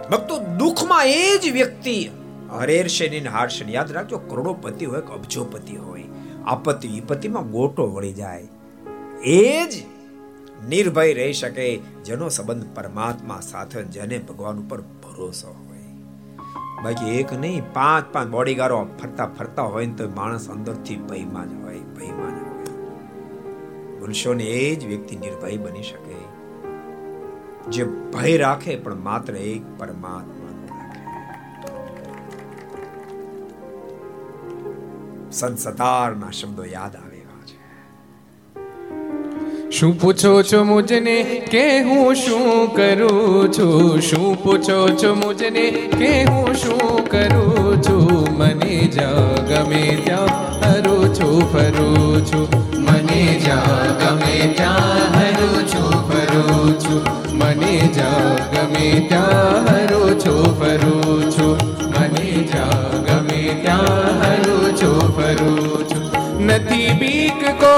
[0.09, 2.09] ભક્તો, દુઃખમાં એ જ વ્યક્તિ
[2.57, 6.03] હરેર શેની શનિ યાદ રાખજો, કરોડોપતિ હોય કે અબજોપતિ હોય,
[6.45, 8.47] આપત્તિ વિપત્તિમાં ગોટો વળી જાય.
[9.23, 9.73] એ જ
[10.69, 15.77] નિર્ભય રહી શકે જેનો સંબંધ પરમાત્મા સાથે જેને ભગવાન ઉપર ભરોસો હોય.
[16.83, 21.63] બાકી એક નહીં, પાંચ પાંચ બોડીગારો ફરતા ફરતા હોય ને તો માણસ અંદરથી ભયમાં જ
[21.63, 22.55] હોય, ભયમાં જ હોય.
[23.99, 26.35] ભૂલશો ને એ જ વ્યક્તિ નિર્ભય બની શકે.
[27.71, 30.34] જે ભય રાખે પણ માત્ર એક પરમાત્મા.
[35.39, 37.15] સંસતારના શબ્દો યાદ આવે
[39.71, 44.01] શું પૂછો છો મુજને કે હું શું કરું છું?
[44.01, 48.37] શું પૂછો છો મુજને કે હું શું કરું છું?
[48.37, 50.29] મને જા ગમે ત્યાં
[50.59, 52.45] હરું છું, ફરું છું.
[52.81, 53.65] મને જા
[53.99, 57.01] ગમે ત્યાં હરું છું, ફરું છું.
[57.37, 58.19] મને જા
[58.53, 61.55] ગમે ત્યાં હરું છું, ફરું છું.
[61.89, 62.71] મને જા
[63.07, 64.54] ગમે ત્યાં હરું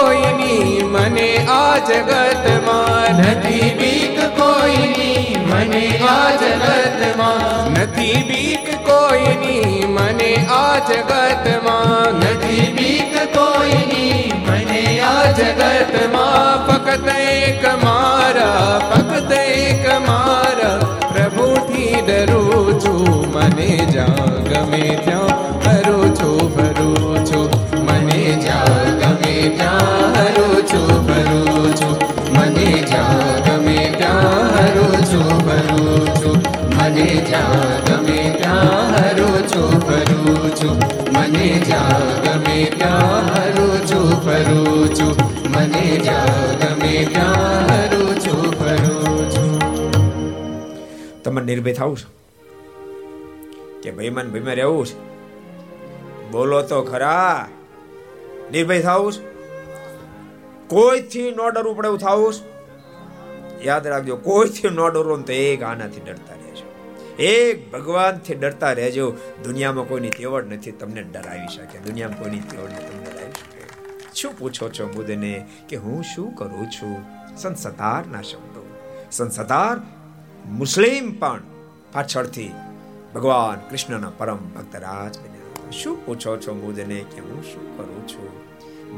[0.07, 10.79] કોઈની મને આ જગતમાં નથી બીક, કોઈની મને આ જગતમાં નથી બીક, કોઈની મને આ
[10.89, 20.75] જગતમાં નથી બીક, કોઈની મને આ જગતમાં ફક્ત એક મારા, ફક્ત એક મારા
[21.13, 25.26] પ્રભુથી ડરું છું, મને જા ગમે ત્યાં
[37.37, 39.71] મને જા ગમે ત્યાં છું?
[39.79, 40.75] ફરું છું
[41.13, 45.15] મને જા ગમે ત્યાં હરું છું
[45.51, 46.25] મને જા
[46.61, 49.51] ગમે ત્યાં હરું છું ફરું છું
[51.23, 52.05] તમને નિર્ભય થવું છે
[53.81, 54.95] કે ભાઈમાન ભાઈમાં રહેવું છે?
[56.31, 57.47] બોલો તો ખરા.
[58.51, 59.13] નિર્ભય થવું
[60.67, 62.33] કોઈથી ન ડરવું પડે એવું થવું
[63.63, 66.36] યાદ રાખજો, કોઈથી ન ડરવું તો એક આનાથી ડરતા
[67.19, 69.11] એક ભગવાનથી ડરતા રહેજો.
[69.43, 71.79] દુનિયામાં કોઈની તેવડ નથી, તમને ડરાવી શકે.
[71.79, 73.57] દુનિયામાં કોઈની તેવડ નથી, તમને ડરાવી શકે.
[74.15, 76.97] શું પૂછો છો મુદને કે હું શું કરું છું?
[77.37, 78.79] સંસતારના શબ્દો.
[79.11, 79.77] સંસતાર
[80.45, 81.41] મુસ્લિમ પણ
[81.91, 82.51] પાછળથી
[83.15, 85.71] ભગવાન કૃષ્ણના પરમ ભક્તરાજ બન્યા.
[85.71, 88.29] શું પૂછો છો મુજને કે હું શું કરું છું?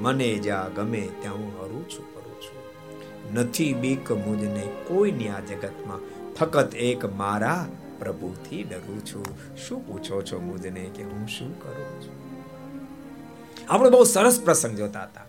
[0.02, 2.64] મને જ્યાં ગમે ત્યાં હું હરું છું કરું છું.
[3.34, 6.00] નથી બીક મુજને કોઈની આ જગતમાં.
[6.34, 7.66] ફક્ત એક મારા
[8.00, 9.26] પ્રભુથી ડરું છું.
[9.68, 12.30] શું પૂછો છો મુજને કે હું શું કરું છું?
[13.70, 15.22] આપણે બહુ સરસ પ્રસંગ જોતા હતા.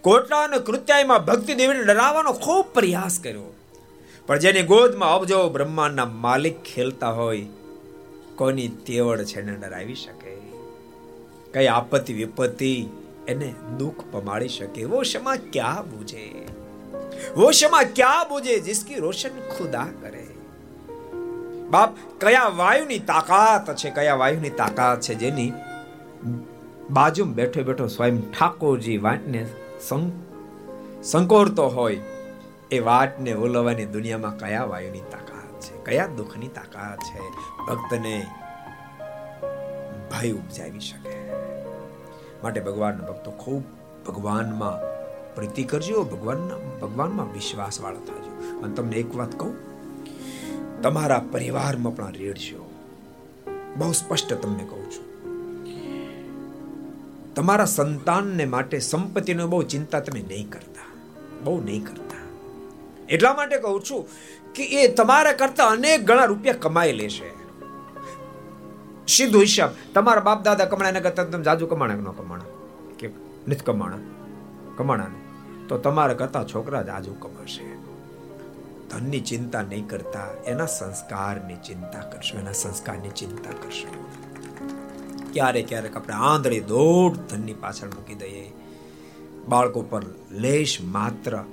[0.00, 3.54] કોટડા અને કૃત્યાયમાં ભક્તિ દેવીને ડરાવવાનો ખૂબ પ્રયાસ કર્યો.
[4.26, 7.46] પણ જેની ગોદમાં અબજો બ્રહ્માંડના માલિક ખેલતા હોય
[8.36, 10.36] કોની તેવડ છે એને ડરાવી શકે.
[11.52, 12.86] કઈ આપત્તિ વિપત્તિ
[13.28, 14.84] એને દુઃખ પમાડી શકે.
[14.84, 16.32] વો શમા ક્યાં બુજે?
[17.36, 18.60] વો શમા ક્યાં બુજે?
[18.60, 20.25] જિસકી રોશન ખુદા કરે.
[21.70, 21.90] બાપ,
[22.20, 25.52] કયા વાયુની તાકાત છે, કયા વાયુની તાકાત છે જેની
[26.90, 29.46] બાજુ બેઠો બેઠો સ્વયં ઠાકોરજી વાટને
[31.02, 32.00] સંકોરતો હોય,
[32.70, 37.22] એ વાટને ઓલવવાની દુનિયામાં કયા વાયુની તાકાત છે, કયા દુઃખની તાકાત છે,
[37.66, 38.16] ભક્તને
[40.10, 41.16] ભય ઉપજાવી શકે.
[42.42, 43.62] માટે ભગવાનના ભક્તો ખૂબ
[44.06, 44.78] ભગવાનમાં
[45.34, 48.32] પ્રીતિ કરજો, ભગવાનના, ભગવાનમાં વિશ્વાસ વાળા થાજો.
[48.60, 49.54] અને તમને એક વાત કહું
[50.86, 52.70] તમારા પરિવારમાં પણ રેડજો
[53.76, 55.06] બહુ સ્પષ્ટ તમને કહું છું.
[57.34, 60.98] તમારા સંતાનને માટે સંપત્તિનો બહુ ચિંતા તમે નહીં કરતા.
[61.44, 62.16] બહુ નહીં કરતા.
[63.08, 64.08] એટલા માટે કહું છું
[64.54, 67.30] કે એ તમારા કરતા અનેક ગણા રૂપિયા કમાઈ લેશે
[69.08, 72.44] સીધો હિસાબ, તમારા બાપ દાદા કમાણા કરતા તમે જાજુ કમાણા ન કમાણા?
[72.98, 73.10] કે
[73.48, 73.98] નથી કમાણા?
[74.76, 75.06] કમાણા
[75.68, 77.75] તો તમારા કરતા છોકરા જાજુ કમાશે.
[78.90, 84.04] ધનની ચિંતા નહીં કરતા, એના સંસ્કારની ચિંતા કરશો, એના સંસ્કારની ચિંતા કરશો.
[85.32, 88.52] ક્યારેક ક્યારેક આપણે આંધળી દોઢ ધનની પાછળ મૂકી દઈએ.
[89.48, 91.44] બાળકો પર લેશ માત્ર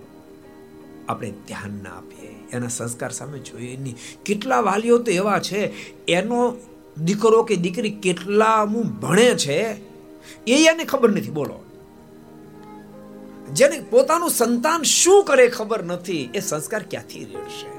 [1.09, 2.29] આપણે ધ્યાન ના આપીએ.
[2.51, 3.77] એના સંસ્કાર સામે જોઈએ.
[3.77, 5.73] નહીં કેટલા વાલીઓ તો એવા છે,
[6.05, 6.55] એનો
[7.03, 8.65] દીકરો કે દીકરી કેટલા
[9.01, 9.75] ભણે છે,
[10.47, 11.29] એ એને ખબર નથી.
[11.29, 11.65] બોલો.
[13.53, 17.73] જેને પોતાનું સંતાન શું કરે ખબર નથી, એ સંસ્કાર ક્યાંથી રેડશે?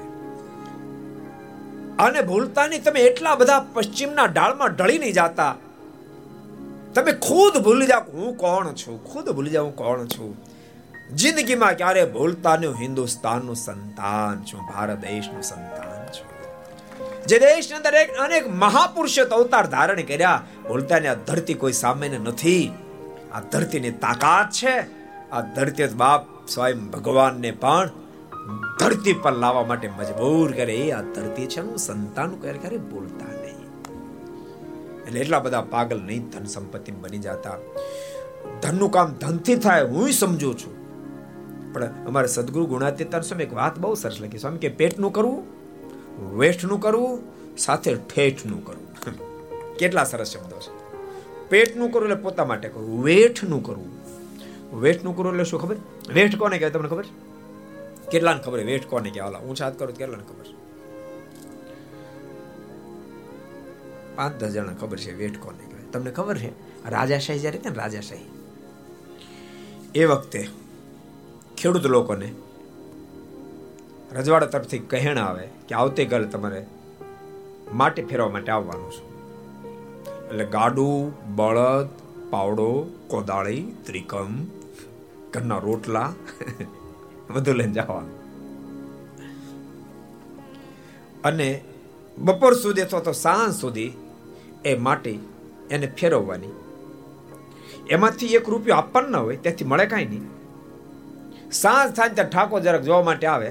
[1.99, 5.55] અને ભૂલતા નહીં તમે એટલા બધા પશ્ચિમના ડાળમાં ઢળી નહીં જાતા.
[6.93, 9.13] તમે ખુદ ભૂલી જાઓ હું કોણ છું?
[9.13, 10.37] ખુદ ભૂલી જાઓ હું કોણ છું?
[11.15, 16.35] જિંદગીમાં ક્યારે ભૂલતા નહીં હિન્દુસ્તાનનું સંતાન છું, ભારત દેશનું સંતાન છું?
[17.27, 20.43] જે દેશની અંદર એક અનેક મહાપુરુષો અવતાર ધારણ કર્યા.
[20.67, 22.71] ભૂલતા ને આ ધરતી કોઈ સામાન્ય નથી.
[23.33, 24.94] આ ધરતીની તાકાત છે.
[25.35, 27.89] આ ધરતી બાપ સ્વયં ભગવાનને પણ
[28.79, 30.91] ધરતી પર લાવવા માટે મજબૂર કરે.
[30.91, 33.65] આ ધરતી છે સંતાન ક્યારે ક્યારે બોલતા નહીં.
[35.05, 37.51] એટલે એટલા બધા પાગલ નહીં ધન સંપત્તિ બની જતા.
[38.61, 40.73] ધનનું કામ ધનથી થાય હું સમજુ છું.
[41.73, 44.37] પણ અમારે સદગુરુ ગુણાતીતાન સ્વામી એક વાત બહુ સરસ લખી.
[44.37, 45.55] સ્વામી કે પેટનું કરવું
[46.37, 47.19] વેઠનું કરવું,
[47.57, 49.75] સાથે ઠેઠનું કરવું.
[49.77, 51.01] કેટલા સરસ શબ્દો છે.
[51.49, 54.04] પેટનું કરવું એટલે પોતા માટે કરવું, વેઠનું કરવું.
[54.81, 55.75] વેઠનું કરવું એટલે શું ખબર?
[56.13, 57.05] વેઠ કોને કહેવાય તમને ખબર?
[58.11, 59.41] કેટલાને ખબર વેઠ કોને કહેવાય?
[59.41, 60.45] ઊંચા હાથ કરો કેટલાને ખબર?
[64.15, 65.91] પાંચ દસ જણા ખબર છે વેઠ કોને કહેવાય.
[65.91, 66.51] તમને ખબર છે?
[66.89, 68.25] રાજાશાહી જ્યારે ને રાજાશાહી
[69.95, 70.49] એ વખતે
[71.57, 72.33] ખેડૂત લોકોને
[74.11, 76.65] રજવાડા તરફથી કહેણ આવે કે આવતીકાલે તમારે
[77.73, 79.03] માટી ફેરવા માટે આવવાનું છે.
[80.27, 81.87] એટલે ગાડું, બળદ,
[82.29, 84.45] પાવડો, કોદાળી, ત્રિકમ
[85.35, 86.13] ઘરના રોટલા.
[87.29, 88.13] બધું લઈને જવાનું.
[91.23, 91.47] અને
[92.17, 93.91] બપોર સુધી અથવા તો સાંજ સુધી
[94.65, 95.17] એ માટી
[95.71, 96.53] એને ફેરવવાની.
[97.89, 100.25] એમાંથી એક રૂપિયો આપવાનો હોય, ત્યાંથી મળે કાંઈ નહીં.
[101.51, 103.49] સાંજ થાય ત્યાં ઠાકોર જરાક જોવા માટે આવે.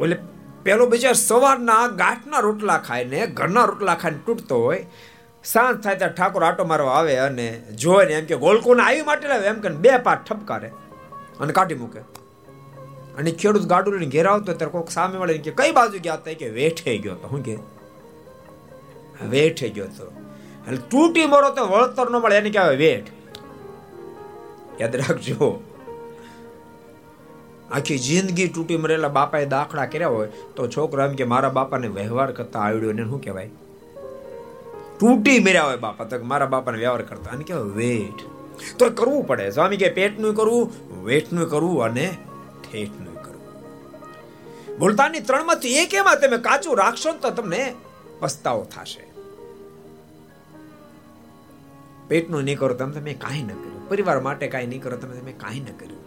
[0.00, 0.16] એટલે
[0.62, 4.86] પેલો બીજા સવારના ગાંઠના રોટલા ખાઈને, ઘરના રોટલા ખાઈને તૂટતો હોય
[5.44, 9.28] સાંજ થાય ત્યાં ઠાકોર આટો મારવા આવે અને જોવે ને એમ કે ગોલકોને આવી માટે
[9.28, 9.46] લાવે.
[9.46, 10.68] એમ કે બે પાઠ ઠપકારે
[11.40, 12.00] અને કાઢી મૂકે.
[13.18, 16.32] અને ખેડૂત ગાડું લઈને ઘેરાવતો ત્યારે કોઈક સામે મળે કે, કઈ બાજુ ગયા હતા?
[16.32, 17.56] કે, વેઠે ગયો તો હું કે,
[19.28, 20.12] વેઠે ગયો તો
[20.66, 23.06] એટલે તૂટી મરો તો વળતર ન મળે, એને કહેવાય વેઠ.
[24.80, 25.50] યાદ રાખજો.
[27.72, 32.32] આખી જિંદગી તૂટી મરેલા બાપાએ દાખલા કર્યા હોય તો છોકરો એમ કે, મારા બાપાને વ્યવહાર
[32.32, 33.50] કરતા આવડ્યો ને શું કહેવાય?
[35.00, 36.04] તૂટી મર્યા હોય બાપા.
[36.04, 37.30] તો મારા બાપાને વ્યવહાર કરતા.
[37.30, 38.34] અને કહેવાય વેઠ.
[38.78, 39.50] તો કરવું પડે.
[39.50, 40.72] સ્વામી કે પેટનું કરવું,
[41.04, 42.16] વેઠનું કરવું અને
[42.72, 43.64] ઠેઠનું કરવું.
[44.78, 47.74] બોલતાની ત્રણમાંથી એક એમાં તમે કાચું રાખશો તો તમને
[48.20, 49.14] પસ્તાવો થશે.
[52.08, 53.88] પેટનું નહીં કરો, તમે તમે કાંઈ ન કર્યું.
[53.88, 56.04] પરિવાર માટે કાંઈ નહીં કરો, તમે તમે કાંઈ ન કર્યું.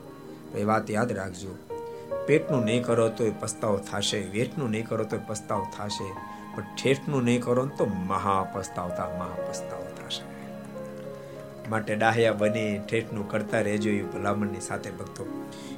[0.58, 1.56] એ વાત યાદ રાખજો.
[2.28, 4.20] પેટનું નહીં કરો, તો એ પસ્તાવો થશે.
[4.20, 6.37] વેઠનું નહીં કરો, તો પસ્તાવો થશે.
[6.58, 9.08] પણ ઠેઠનું નહીં કરો તો મહા પસ્તાવતા
[9.98, 10.24] થશે.
[11.70, 15.26] માટે ડાહ્યા બની ઠેઠનું કરતા રહેજો એ ભલામણની સાથે ભક્તો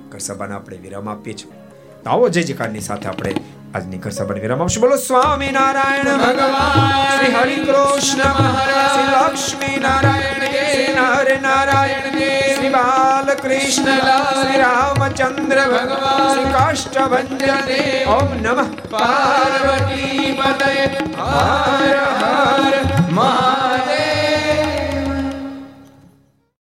[0.10, 1.59] કરસભાને આપણે વિરામ આપીએ છીએ.
[2.04, 3.34] તો આવો જય જયકારની સાથે આપણે
[3.76, 4.96] આજની ઘર સભાને વિરામ આપશું બોલો?
[4.96, 7.18] સ્વામી નારાયણ ભગવાન.
[7.18, 8.92] શ્રી હરિ કૃષ્ણ મહારાજ.
[8.94, 12.20] શ્રી લક્ષ્મી નારાયણ શ્રી હરે નારાયણ
[12.56, 13.98] શ્રી બાલકૃષ્ણ
[14.44, 18.66] શ્રી રામચંદ્ર ભગવાન શ્રી કાષ્ટભંજન ઓમ નમઃ.
[18.90, 20.86] પાર્વતી પતય
[21.22, 22.74] હર હર
[23.10, 23.69] મહા